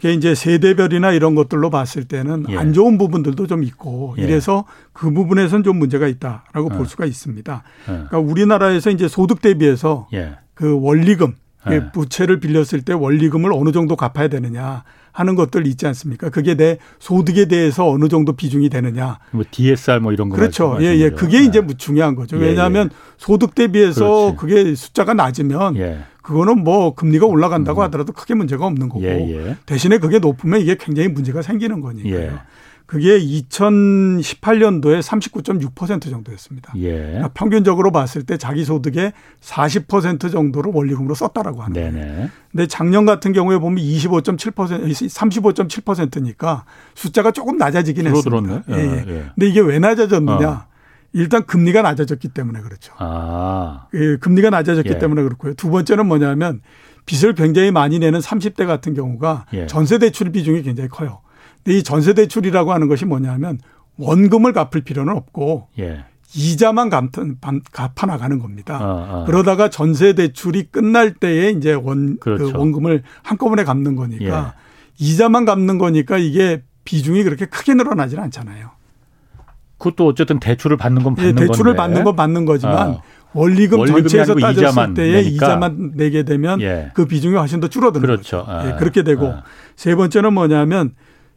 [0.00, 2.56] 그게 이제 세대별이나 이런 것들로 봤을 때는 예.
[2.56, 4.22] 안 좋은 부분들도 좀 있고 예.
[4.22, 6.76] 이래서 그 부분에선 좀 문제가 있다라고 어.
[6.76, 7.52] 볼 수가 있습니다.
[7.54, 7.62] 어.
[7.86, 10.36] 그러니까 우리나라에서 이제 소득 대비해서 예.
[10.54, 11.34] 그 원리금
[11.70, 11.90] 예.
[11.92, 16.30] 부채를 빌렸을 때 원리금을 어느 정도 갚아야 되느냐 하는 것들 있지 않습니까?
[16.30, 19.18] 그게 내 소득에 대해서 어느 정도 비중이 되느냐.
[19.32, 20.78] 뭐 DSR 뭐 이런 거 그렇죠.
[20.80, 21.10] 예, 예.
[21.10, 21.46] 그게 네.
[21.46, 22.36] 이제 중요한 거죠.
[22.36, 22.96] 예, 왜냐하면 예.
[23.16, 24.36] 소득 대비해서 그렇지.
[24.36, 25.98] 그게 숫자가 낮으면 예.
[26.28, 27.84] 그거는 뭐 금리가 올라간다고 음.
[27.84, 32.40] 하더라도 크게 문제가 없는 거고 예, 대신에 그게 높으면 이게 굉장히 문제가 생기는 거니까요.
[32.84, 36.74] 그게 2018년도에 39.6% 정도였습니다.
[36.76, 36.92] 예.
[36.92, 42.06] 그러니까 평균적으로 봤을 때 자기 소득의 40% 정도를 원리금으로 썼다라고 하는 네네.
[42.06, 42.28] 거예요.
[42.52, 44.52] 근데 작년 같은 경우에 보면 25.7%
[44.92, 48.64] 35.7%니까 숫자가 조금 낮아지긴 했습니다.
[48.68, 49.04] 예, 예.
[49.06, 49.30] 예.
[49.34, 50.50] 근데 이게 왜 낮아졌느냐?
[50.50, 50.66] 어.
[51.12, 52.92] 일단 금리가 낮아졌기 때문에 그렇죠.
[52.98, 53.86] 아.
[53.94, 54.98] 예, 금리가 낮아졌기 예.
[54.98, 55.54] 때문에 그렇고요.
[55.54, 56.60] 두 번째는 뭐냐면
[57.06, 59.66] 빚을 굉장히 많이 내는 30대 같은 경우가 예.
[59.66, 61.20] 전세 대출 비중이 굉장히 커요.
[61.66, 63.58] 이 전세 대출이라고 하는 것이 뭐냐면
[63.96, 66.04] 원금을 갚을 필요는 없고 예.
[66.34, 68.76] 이자만 갚아 나가는 겁니다.
[68.76, 69.24] 아, 아.
[69.26, 72.52] 그러다가 전세 대출이 끝날 때에 이제 원그 그렇죠.
[72.52, 75.04] 그 원금을 한꺼번에 갚는 거니까 예.
[75.04, 78.70] 이자만 갚는 거니까 이게 비중이 그렇게 크게 늘어나지는 않잖아요.
[79.78, 81.76] 그것도 어쨌든 대출을 받는 건 받는 예, 대출을 건데.
[81.76, 83.00] 받는 건 받는 거지만 아.
[83.32, 85.46] 원리금 전체에서 따졌을 때에 내니까.
[85.46, 86.90] 이자만 내게 되면 예.
[86.94, 88.38] 그 비중이 훨씬 더 줄어드는 그렇죠.
[88.38, 88.44] 거죠.
[88.50, 88.68] 아.
[88.68, 89.42] 예, 그렇게 되고 아.
[89.76, 90.92] 세 번째는 뭐냐면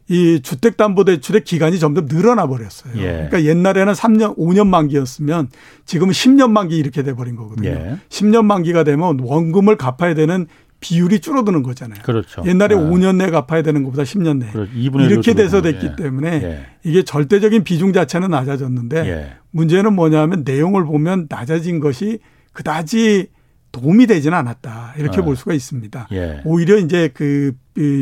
[0.09, 2.93] 이 주택담보대출의 기간이 점점 늘어나 버렸어요.
[2.97, 3.27] 예.
[3.29, 5.49] 그러니까 옛날에는 3년, 5년 만기였으면
[5.85, 7.69] 지금은 10년 만기 이렇게 돼 버린 거거든요.
[7.69, 7.97] 예.
[8.09, 10.47] 10년 만기가 되면 원금을 갚아야 되는
[10.81, 12.01] 비율이 줄어드는 거잖아요.
[12.03, 12.43] 그렇죠.
[12.45, 12.79] 옛날에 아.
[12.79, 14.51] 5년 내 갚아야 되는 것보다 10년 내.
[14.51, 14.71] 그렇죠.
[14.73, 15.95] 이렇게 돼서 됐기 예.
[15.95, 16.65] 때문에 예.
[16.83, 19.33] 이게 절대적인 비중 자체는 낮아졌는데 예.
[19.51, 22.19] 문제는 뭐냐면 내용을 보면 낮아진 것이
[22.51, 23.27] 그다지
[23.71, 24.95] 도움이 되지는 않았다.
[24.97, 25.23] 이렇게 어.
[25.23, 26.09] 볼 수가 있습니다.
[26.11, 26.41] 예.
[26.43, 27.53] 오히려 이제 그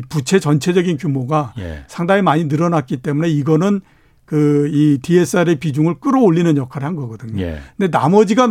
[0.09, 1.83] 부채 전체적인 규모가 예.
[1.87, 3.81] 상당히 많이 늘어났기 때문에 이거는
[4.29, 7.41] 그 이 DSR의 비중을 끌어올리는 역할을 한 거거든요.
[7.41, 7.59] 예.
[7.75, 8.47] 근데 나머지가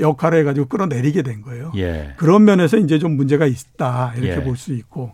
[0.00, 1.70] 역할을 해가지고 끌어내리게 된 거예요.
[1.76, 2.14] 예.
[2.16, 4.42] 그런 면에서 이제 좀 문제가 있다 이렇게 예.
[4.42, 5.12] 볼수 있고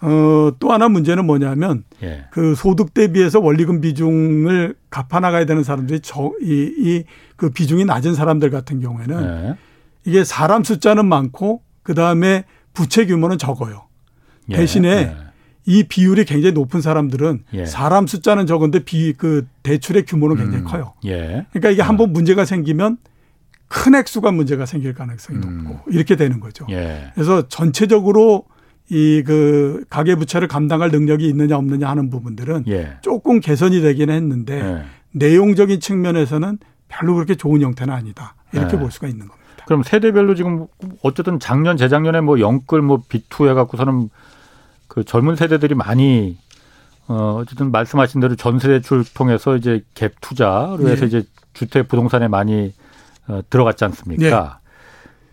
[0.00, 2.24] 어, 또 하나 문제는 뭐냐면 예.
[2.30, 9.24] 그 소득 대비해서 원리금 비중을 갚아 나가야 되는 사람들이 저이이그 비중이 낮은 사람들 같은 경우에는
[9.24, 9.56] 예.
[10.06, 13.82] 이게 사람 숫자는 많고 그 다음에 부채 규모는 적어요.
[14.48, 14.56] 예.
[14.56, 15.27] 대신에 예.
[15.66, 17.66] 이 비율이 굉장히 높은 사람들은 예.
[17.66, 20.64] 사람 숫자는 적은데 비 그 대출의 규모는 굉장히 음.
[20.64, 20.94] 커요.
[21.04, 21.46] 예.
[21.50, 22.12] 그러니까 이게 한번 어.
[22.12, 22.96] 문제가 생기면
[23.68, 25.64] 큰 액수가 문제가 생길 가능성이 음.
[25.64, 26.66] 높고 이렇게 되는 거죠.
[26.70, 27.10] 예.
[27.14, 28.44] 그래서 전체적으로
[28.90, 32.96] 이 그 가계 부채를 감당할 능력이 있느냐 없느냐 하는 부분들은 예.
[33.02, 38.34] 조금 개선이 되기는 했는데 내용적인 측면에서는 별로 그렇게 좋은 형태는 아니다.
[38.52, 39.64] 이렇게 볼 수가 있는 겁니다.
[39.66, 40.66] 그럼 세대별로 지금
[41.02, 44.08] 어쨌든 작년 재작년에 뭐 영끌 뭐 비투 해갖고서는
[44.88, 46.36] 그 젊은 세대들이 많이
[47.06, 51.06] 어 어쨌든 말씀하신 대로 전세 대출 통해서 이제 갭 투자로 해서 네.
[51.06, 51.22] 이제
[51.52, 52.74] 주택 부동산에 많이
[53.28, 54.60] 어, 들어갔지 않습니까?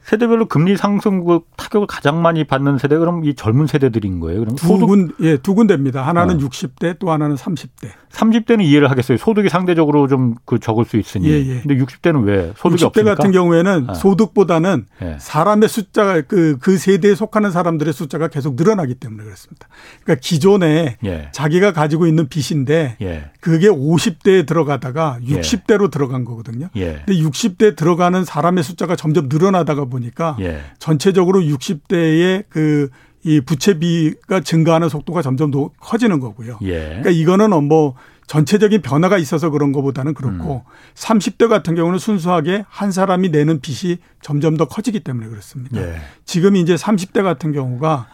[0.05, 0.09] 네.
[0.09, 1.25] 세대별로 금리 상승
[1.57, 4.41] 타격을 가장 많이 받는 세대 그럼 이 젊은 세대들인 거예요.
[4.41, 6.05] 그럼 두 군, 예, 두 군데입니다.
[6.05, 6.37] 하나는 어.
[6.37, 7.89] 60대 또 하나는 30대.
[8.11, 9.17] 30대는 이해를 하겠어요.
[9.17, 11.27] 소득이 상대적으로 좀 그 적을 수 있으니.
[11.27, 11.61] 예, 예.
[11.61, 13.15] 근데 60대는 왜 소득이 60대 없습니까?
[13.15, 13.93] 같은 경우에는 어.
[13.93, 15.17] 소득보다는 예.
[15.19, 19.67] 사람의 숫자가 그, 그 세대에 속하는 사람들의 숫자가 계속 늘어나기 때문에 그렇습니다.
[20.03, 21.29] 그러니까 기존에 예.
[21.31, 23.31] 자기가 가지고 있는 빚인데 예.
[23.39, 25.89] 그게 50대에 들어가다가 60대로 예.
[25.89, 26.69] 들어간 거거든요.
[26.75, 27.01] 예.
[27.05, 30.37] 근데 60대 들어가는 사람의 숫자가 점점 늘어나다가 보니까
[30.79, 32.89] 전체적으로 60대의 그
[33.25, 36.59] 이 부채비가 증가하는 속도가 점점 더 커지는 거고요.
[36.61, 36.79] 예.
[36.79, 37.95] 그러니까 이거는 뭐
[38.27, 40.71] 전체적인 변화가 있어서 그런 것보다는 그렇고 음.
[40.93, 45.81] 30대 같은 경우는 순수하게 한 사람이 내는 빚이 점점 더 커지기 때문에 그렇습니다.
[45.81, 45.95] 예.
[46.23, 48.09] 지금 이제 30대 같은 경우가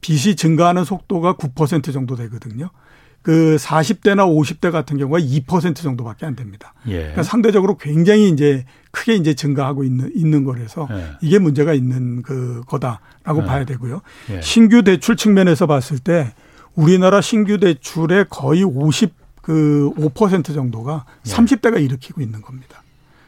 [0.00, 2.70] 빚이 증가하는 속도가 9% 정도 되거든요.
[3.22, 6.74] 그 40대나 50대 같은 경우가 2% 정도밖에 안 됩니다.
[6.88, 6.98] 예.
[6.98, 11.12] 그러니까 상대적으로 굉장히 이제 크게 이제 증가하고 있는 있는 거라서 예.
[11.20, 13.46] 이게 문제가 있는 그 거다라고 예.
[13.46, 14.02] 봐야 되고요.
[14.30, 14.40] 예.
[14.40, 16.32] 신규 대출 측면에서 봤을 때
[16.74, 21.84] 우리나라 신규 대출의 거의 50그5% 정도가 30대가 예.
[21.84, 22.82] 일으키고 있는 겁니다.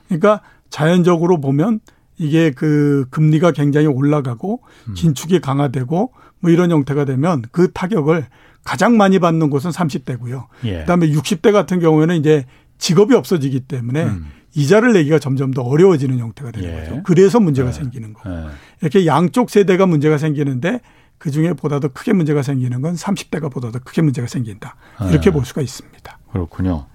[0.08, 0.40] 그러니까
[0.70, 1.80] 자연적으로 보면
[2.18, 4.94] 이게 그 금리가 굉장히 올라가고 음.
[4.94, 8.26] 긴축이 강화되고 뭐 이런 형태가 되면 그 타격을
[8.64, 10.46] 가장 많이 받는 곳은 30대고요.
[10.64, 10.80] 예.
[10.80, 12.46] 그다음에 60대 같은 경우에는 이제
[12.78, 14.26] 직업이 없어지기 때문에 음.
[14.54, 16.80] 이자를 내기가 점점 더 어려워지는 형태가 되는 예.
[16.80, 17.02] 거죠.
[17.04, 17.72] 그래서 문제가 예.
[17.72, 18.46] 생기는 거예요.
[18.46, 18.50] 예.
[18.80, 20.80] 이렇게 양쪽 세대가 문제가 생기는데
[21.18, 24.76] 그 중에 보다 더 크게 문제가 생기는 건 30대가 보다 더 크게 문제가 생긴다.
[25.10, 25.32] 이렇게 예.
[25.32, 26.18] 볼 수가 있습니다.
[26.32, 26.86] 그렇군요.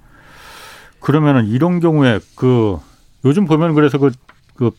[1.00, 2.78] 그러면은 이런 경우에 그
[3.26, 4.12] 요즘 보면 그래서 그,
[4.56, 4.72] 그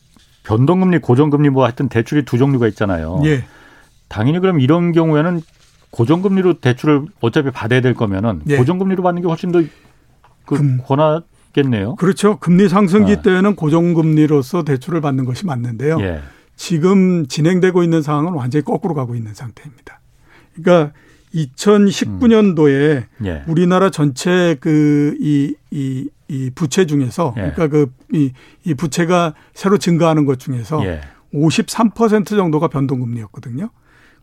[0.45, 3.23] 변동금리, 고정금리 뭐 하여튼 대출이 두 종류가 있잖아요.
[3.25, 3.45] 예.
[4.09, 5.41] 당연히 그럼 이런 경우에는
[5.91, 8.57] 고정금리로 대출을 어차피 받아야 될 거면은 예.
[8.57, 9.63] 고정금리로 받는 게 훨씬 더
[10.51, 11.95] 그 권하겠네요.
[11.97, 12.39] 그렇죠.
[12.39, 13.23] 금리 상승기 아.
[13.23, 16.01] 때에는 고정금리로서 대출을 받는 것이 맞는데요.
[16.01, 16.21] 예.
[16.57, 20.01] 지금 진행되고 있는 상황은 완전히 거꾸로 가고 있는 상태입니다.
[20.55, 20.93] 그러니까
[21.35, 23.27] 2019년도에 음.
[23.27, 23.45] 예.
[23.47, 26.09] 우리나라 전체 그이이이
[26.55, 27.53] 부채 중에서 예.
[27.55, 28.33] 그러니까 그이
[28.65, 31.01] 이 부채가 새로 증가하는 것 중에서 예.
[31.33, 33.71] 53% 정도가 변동금리였거든요.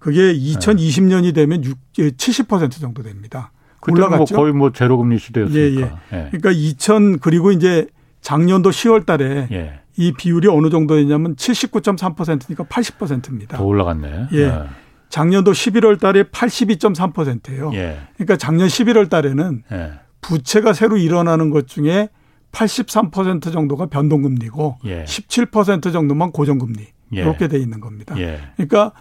[0.07, 3.51] 그게 2020년이 되면 6, 70% 정도 됩니다.
[3.85, 4.35] 뭐 올라갔죠.
[4.35, 5.59] 뭐 거의 뭐 제로금리 시대였으니까.
[5.59, 6.17] 예, 예.
[6.17, 6.27] 예.
[6.31, 7.87] 그러니까 2000 그리고 이제
[8.21, 9.81] 작년도 10월 달에 예.
[9.97, 13.57] 이 비율이 어느 정도였냐면 79.3%니까 80%입니다.
[13.57, 14.27] 더 올라갔네.
[14.31, 14.37] 예.
[14.37, 14.63] 예.
[15.09, 17.71] 작년도 11월 달에 82.3%예요.
[17.73, 17.99] 예.
[18.13, 19.91] 그러니까 작년 11월 달에는 예.
[20.21, 22.07] 부채가 새로 일어나는 것 중에
[22.53, 25.03] 83% 정도가 변동금리고 예.
[25.03, 28.15] 17% 정도만 고정금리 이렇게 돼 있는 겁니다.
[28.55, 28.93] 그러니까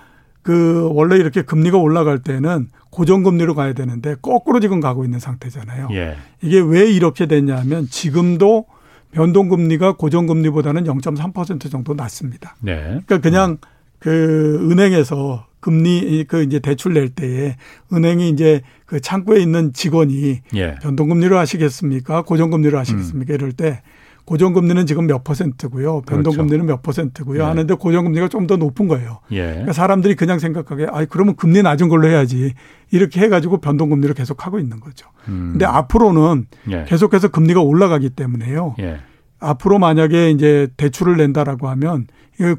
[0.47, 5.89] 그 원래 이렇게 금리가 올라갈 때는 고정금리로 가야 되는데 거꾸로 지금 가고 있는 상태잖아요.
[5.91, 6.17] 예.
[6.41, 8.67] 이게 왜 이렇게 됐냐면 지금도
[9.11, 12.55] 변동금리가 고정금리보다는 0.3% 정도 낮습니다.
[12.61, 12.77] 네.
[12.77, 13.59] 그러니까 그냥
[13.99, 17.57] 그 은행에서 금리 그 이제 대출 낼 때에
[17.93, 20.77] 은행이 이제 그 창구에 있는 직원이 예.
[20.77, 22.23] 변동금리로 하시겠습니까?
[22.23, 23.33] 고정금리로 하시겠습니까?
[23.33, 23.35] 음.
[23.35, 23.83] 이럴 때
[24.27, 26.03] 고정금리는 지금 몇 퍼센트고요.
[26.03, 26.77] 변동금리는 그렇죠.
[26.77, 27.41] 몇 퍼센트고요.
[27.41, 27.45] 예.
[27.45, 29.21] 하는데 고정금리가 좀 더 높은 거예요.
[29.33, 29.47] 예.
[29.47, 32.53] 그러니까 사람들이 그냥 생각하게 아 그러면 금리 낮은 걸로 해야지
[32.91, 35.09] 이렇게 해가지고 변동금리를 계속 하고 있는 거죠.
[35.29, 35.51] 음.
[35.53, 36.85] 근데 앞으로는 예.
[36.87, 38.75] 계속해서 금리가 올라가기 때문에요.
[38.81, 38.99] 예.
[39.39, 42.07] 앞으로 만약에 이제 대출을 낸다라고 하면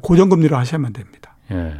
[0.02, 1.36] 고정금리로 하셔야만 됩니다.
[1.52, 1.74] 예.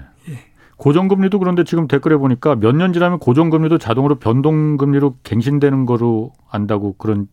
[0.77, 7.27] 고정금리도 그런데 지금 댓글에 보니까 몇 년 지나면 고정금리도 자동으로 변동금리로 갱신되는 거로 안다고 그런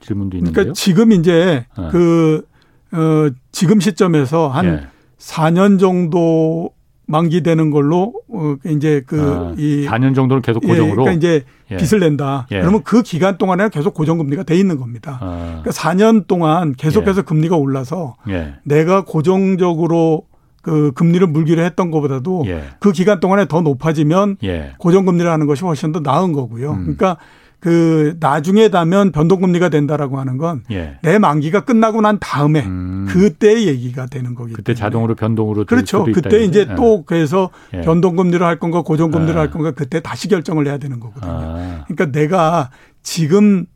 [0.00, 0.52] 질문도 있는데요.
[0.52, 1.88] 그러니까 지금 이제 네.
[1.90, 2.46] 그,
[2.92, 4.86] 어, 지금 시점에서 한 예.
[5.18, 6.70] 4년 정도
[7.10, 11.76] 만기되는 걸로 어 이제 그이 아, 4년 정도는 계속 고정으로 예, 그러니까 이제 예.
[11.76, 12.46] 빚을 낸다.
[12.52, 12.60] 예.
[12.60, 15.18] 그러면 그 기간 동안에 계속 고정 금리가 돼 있는 겁니다.
[15.20, 15.60] 아.
[15.62, 17.22] 그러니까 4년 동안 계속해서 예.
[17.24, 18.54] 금리가 올라서 예.
[18.64, 20.22] 내가 고정적으로
[20.62, 22.64] 그 금리를 물기로 했던 것보다도 예.
[22.78, 24.36] 그 기간 동안에 더 높아지면
[24.78, 26.72] 고정 금리를 하는 것이 훨씬 더 나은 거고요.
[26.72, 26.80] 음.
[26.82, 27.16] 그러니까
[27.60, 31.18] 그 나중에 다면 변동금리가 된다라고 하는 건내 예.
[31.18, 33.06] 만기가 끝나고 난 다음에 음.
[33.08, 34.80] 그때 얘기가 되는 거기 그때 때문에.
[34.80, 36.04] 자동으로 변동으로 그렇죠.
[36.04, 36.74] 그때 이제 예.
[36.74, 37.82] 또 그래서 예.
[37.82, 39.42] 변동금리로 할 건가 고정금리로 아.
[39.42, 41.30] 할 건가 그때 다시 결정을 해야 되는 거거든요.
[41.30, 41.84] 아.
[41.86, 42.70] 그러니까 내가
[43.02, 43.66] 지금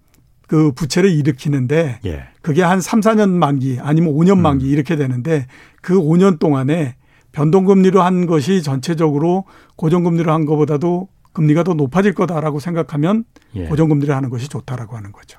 [0.49, 2.22] 그 부채를 일으키는데 예.
[2.41, 4.43] 그게 한 3, 4년 만기 아니면 5년 음.
[4.43, 4.70] 만기 음.
[4.70, 5.47] 이렇게 되는데
[5.82, 6.97] 그 5년 동안에
[7.32, 9.45] 변동금리로 한 것이 전체적으로
[9.76, 13.24] 고정금리로 한 것보다도 금리가 더 높아질 거다라고 생각하면
[13.57, 13.66] 예.
[13.66, 15.39] 고정금리를 하는 것이 좋다라고 하는 거죠.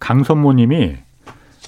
[0.00, 0.96] 강선모님이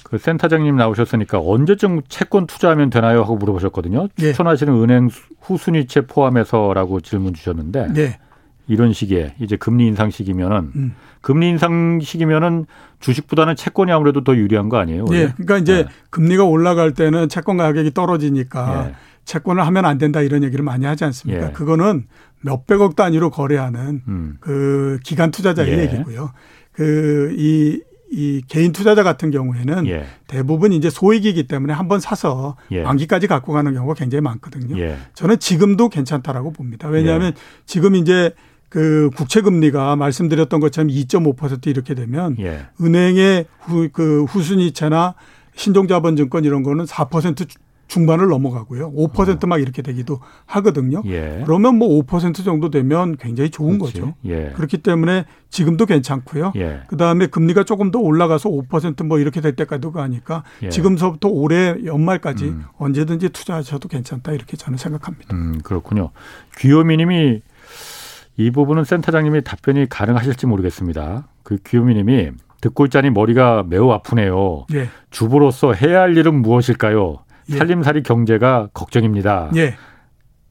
[0.03, 4.09] 그 센터장님 나오셨으니까 언제쯤 채권 투자하면 되나요 하고 물어보셨거든요.
[4.19, 4.31] 예.
[4.31, 5.09] 추천하시는 은행
[5.41, 8.19] 후순위채 포함해서라고 질문 주셨는데 예.
[8.67, 10.95] 이런 시기에 이제 금리 인상 시기면은 음.
[11.21, 12.65] 금리 인상 시기면은
[12.99, 15.05] 주식보다는 채권이 아무래도 더 유리한 거 아니에요?
[15.11, 15.27] 예.
[15.37, 15.89] 그러니까 이제 네.
[16.09, 18.95] 금리가 올라갈 때는 채권 가격이 떨어지니까 예.
[19.25, 21.47] 채권을 하면 안 된다 이런 얘기를 많이 하지 않습니까?
[21.47, 21.51] 예.
[21.51, 22.07] 그거는
[22.41, 24.37] 몇백억 단위로 거래하는 음.
[24.39, 25.81] 그 기관 투자자의 예.
[25.83, 26.31] 얘기고요.
[26.73, 27.81] 그이
[28.13, 30.05] 이 개인 투자자 같은 경우에는 예.
[30.27, 32.81] 대부분 이제 소액이기 때문에 한 번 사서 예.
[32.81, 34.77] 만기까지 갖고 가는 경우가 굉장히 많거든요.
[34.79, 34.97] 예.
[35.13, 36.89] 저는 지금도 괜찮다라고 봅니다.
[36.89, 37.33] 왜냐하면 예.
[37.65, 38.33] 지금 이제
[38.67, 42.65] 그 국채 금리가 말씀드렸던 것처럼 2.5% 이렇게 되면 예.
[42.81, 45.15] 은행의 후, 그 후순위채나
[45.55, 47.47] 신종자본증권 이런 거는 4%
[47.91, 48.93] 중반을 넘어가고요.
[48.93, 49.59] 5%막 어.
[49.59, 51.01] 이렇게 되기도 하거든요.
[51.07, 51.41] 예.
[51.45, 53.99] 그러면 뭐 5% 정도 되면 굉장히 좋은 그렇지.
[53.99, 54.15] 거죠.
[54.23, 54.53] 예.
[54.55, 56.53] 그렇기 때문에 지금도 괜찮고요.
[56.55, 56.83] 예.
[56.87, 60.69] 그다음에 금리가 조금 더 올라가서 5%뭐 이렇게 될 때까지 가니까 예.
[60.69, 62.63] 지금서부터 올해 연말까지 음.
[62.77, 65.35] 언제든지 투자하셔도 괜찮다 이렇게 저는 생각합니다.
[65.35, 66.11] 음, 그렇군요.
[66.59, 67.41] 귀요미 님이
[68.37, 71.27] 이 부분은 센터장님이 답변이 가능하실지 모르겠습니다.
[71.43, 72.31] 그 귀요미 님이
[72.61, 74.65] 듣고 있자니 머리가 매우 아프네요.
[74.75, 74.87] 예.
[75.09, 77.19] 주부로서 해야 할 일은 무엇일까요?
[77.51, 77.57] 예.
[77.57, 79.51] 살림살이 경제가 걱정입니다.
[79.55, 79.75] 예.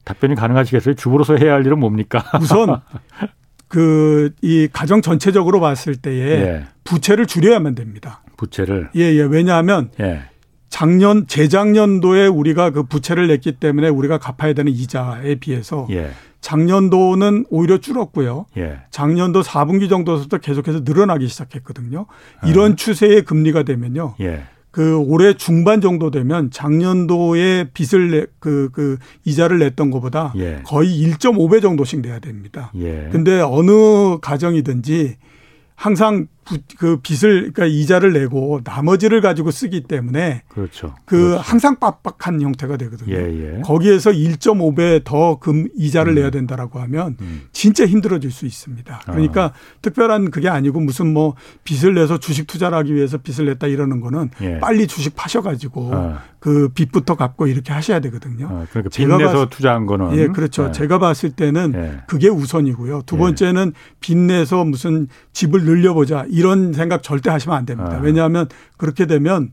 [0.05, 0.95] 답변이 가능하시겠어요?
[0.95, 2.23] 주부로서 해야 할 일은 뭡니까?
[2.41, 2.81] 우선
[3.67, 6.65] 그 이 가정 전체적으로 봤을 때에 예.
[6.83, 8.21] 부채를 줄여야만 됩니다.
[8.37, 9.21] 부채를 예, 예.
[9.21, 10.23] 왜냐하면 예.
[10.69, 16.11] 작년 재작년도에 우리가 그 부채를 냈기 때문에 우리가 갚아야 되는 이자에 비해서 예.
[16.41, 18.45] 작년도는 오히려 줄었고요.
[18.57, 18.79] 예.
[18.89, 22.07] 작년도 4분기 정도부터 계속해서 늘어나기 시작했거든요.
[22.45, 22.75] 이런 아.
[22.75, 24.15] 추세의 금리가 되면요.
[24.21, 24.43] 예.
[24.71, 30.61] 그 올해 중반 정도 되면 작년도에 빚을 내, 그, 그 이자를 냈던 것보다 예.
[30.63, 32.71] 거의 1.5배 정도씩 내야 됩니다.
[32.77, 33.09] 예.
[33.11, 35.17] 근데 어느 가정이든지
[35.75, 36.27] 항상
[36.77, 40.95] 그 빚을 그러니까 이자를 내고 나머지를 가지고 쓰기 때문에 그렇죠.
[41.05, 41.41] 그 그렇죠.
[41.41, 43.15] 항상 빡빡한 형태가 되거든요.
[43.15, 43.61] 예, 예.
[43.61, 46.15] 거기에서 1.5배 더 금 이자를 음.
[46.15, 47.43] 내야 된다라고 하면 음.
[47.51, 49.01] 진짜 힘들어질 수 있습니다.
[49.05, 49.51] 그러니까 아.
[49.81, 54.29] 특별한 그게 아니고 무슨 뭐 빚을 내서 주식 투자를 하기 위해서 빚을 냈다 이러는 거는
[54.41, 54.59] 예.
[54.59, 56.21] 빨리 주식 파셔 가지고 아.
[56.39, 58.47] 그 빚부터 갚고 이렇게 하셔야 되거든요.
[58.47, 60.67] 아, 그러니까 제가 빚내서 투자한 거는 예, 그렇죠.
[60.67, 60.71] 예.
[60.71, 62.03] 제가 봤을 때는 예.
[62.07, 63.03] 그게 우선이고요.
[63.05, 63.19] 두 예.
[63.19, 67.97] 번째는 빚 내서 무슨 집을 늘려 보자 이런 생각 절대 하시면 안 됩니다.
[67.97, 67.99] 아.
[67.99, 69.51] 왜냐하면 그렇게 되면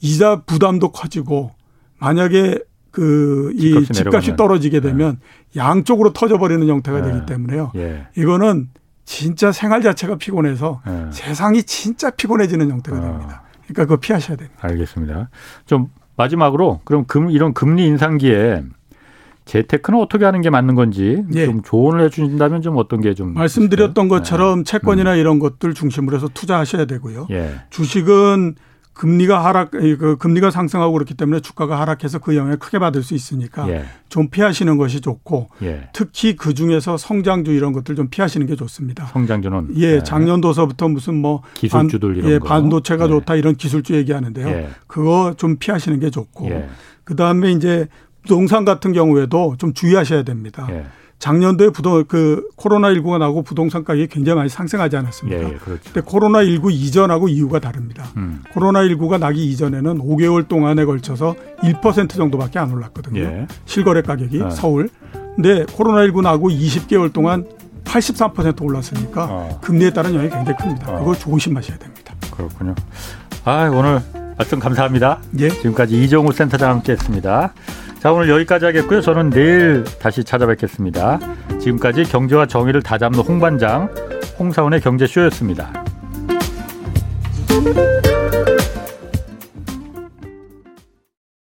[0.00, 1.52] 이자 부담도 커지고
[1.98, 2.58] 만약에
[2.90, 5.18] 그이 집값이 떨어지게 되면
[5.52, 5.60] 네.
[5.60, 7.12] 양쪽으로 터져버리는 형태가 네.
[7.12, 7.72] 되기 때문에요.
[7.76, 8.06] 예.
[8.16, 8.70] 이거는
[9.04, 11.06] 진짜 생활 자체가 피곤해서 네.
[11.12, 13.00] 세상이 진짜 피곤해지는 형태가 아.
[13.00, 13.42] 됩니다.
[13.64, 14.58] 그러니까 그거 피하셔야 됩니다.
[14.62, 15.28] 알겠습니다.
[15.66, 18.64] 좀 마지막으로 그럼 금 이런 금리 인상기에
[19.46, 21.46] 재테크는 어떻게 하는 게 맞는 건지 예.
[21.46, 24.08] 좀 조언을 해주신다면 좀 어떤 게 좀 말씀드렸던 있을까요?
[24.20, 24.64] 것처럼 네.
[24.64, 25.18] 채권이나 음.
[25.18, 27.28] 이런 것들 중심으로 해서 투자하셔야 되고요.
[27.30, 27.54] 예.
[27.70, 28.56] 주식은
[28.92, 33.68] 금리가 하락, 그 금리가 상승하고 그렇기 때문에 주가가 하락해서 그 영향을 크게 받을 수 있으니까
[33.68, 33.84] 예.
[34.08, 35.88] 좀 피하시는 것이 좋고 예.
[35.92, 39.06] 특히 그 중에서 성장주 이런 것들 좀 피하시는 게 좋습니다.
[39.06, 40.02] 성장주는 예, 예.
[40.02, 42.46] 작년도서부터 무슨 뭐 기술주들 반, 이런 예, 거.
[42.48, 43.08] 반도체가 예.
[43.08, 44.48] 좋다 이런 기술주 얘기하는데요.
[44.48, 44.68] 예.
[44.86, 46.50] 그거 좀 피하시는 게 좋고
[47.04, 47.86] 그 다음에 이제
[48.26, 50.66] 부동산 같은 경우에도 좀 주의하셔야 됩니다.
[51.18, 55.42] 작년도에 부동 그 코로나 19가 나고 부동산 가격이 굉장히 많이 상승하지 않았습니까?
[55.42, 55.82] 예, 예, 그렇죠.
[55.84, 58.04] 근데 코로나 19 이전하고 이후가 다릅니다.
[58.16, 58.42] 음.
[58.52, 63.20] 코로나 19가 나기 이전에는 5개월 동안에 걸쳐서 1% 정도밖에 안 올랐거든요.
[63.20, 63.46] 예.
[63.64, 64.50] 실거래 가격이 아.
[64.50, 64.90] 서울.
[65.36, 67.46] 근데 코로나 19 나고 20개월 동안
[67.84, 69.60] 83% 올랐으니까 어.
[69.62, 70.92] 금리에 따른 영향이 굉장히 큽니다.
[70.92, 70.98] 어.
[70.98, 72.14] 그걸 조심하셔야 됩니다.
[72.30, 72.74] 그렇군요.
[73.44, 74.00] 아, 오늘
[74.36, 75.18] 말씀 감사합니다.
[75.40, 75.48] 예.
[75.48, 77.54] 지금까지 이정우 센터장 함께했습니다.
[78.00, 79.00] 자 오늘 여기까지 하겠고요.
[79.00, 81.18] 저는 내일 다시 찾아뵙겠습니다.
[81.60, 83.88] 지금까지 경제와 정의를 다잡는 홍반장
[84.38, 85.84] 홍사원의 경제쇼였습니다.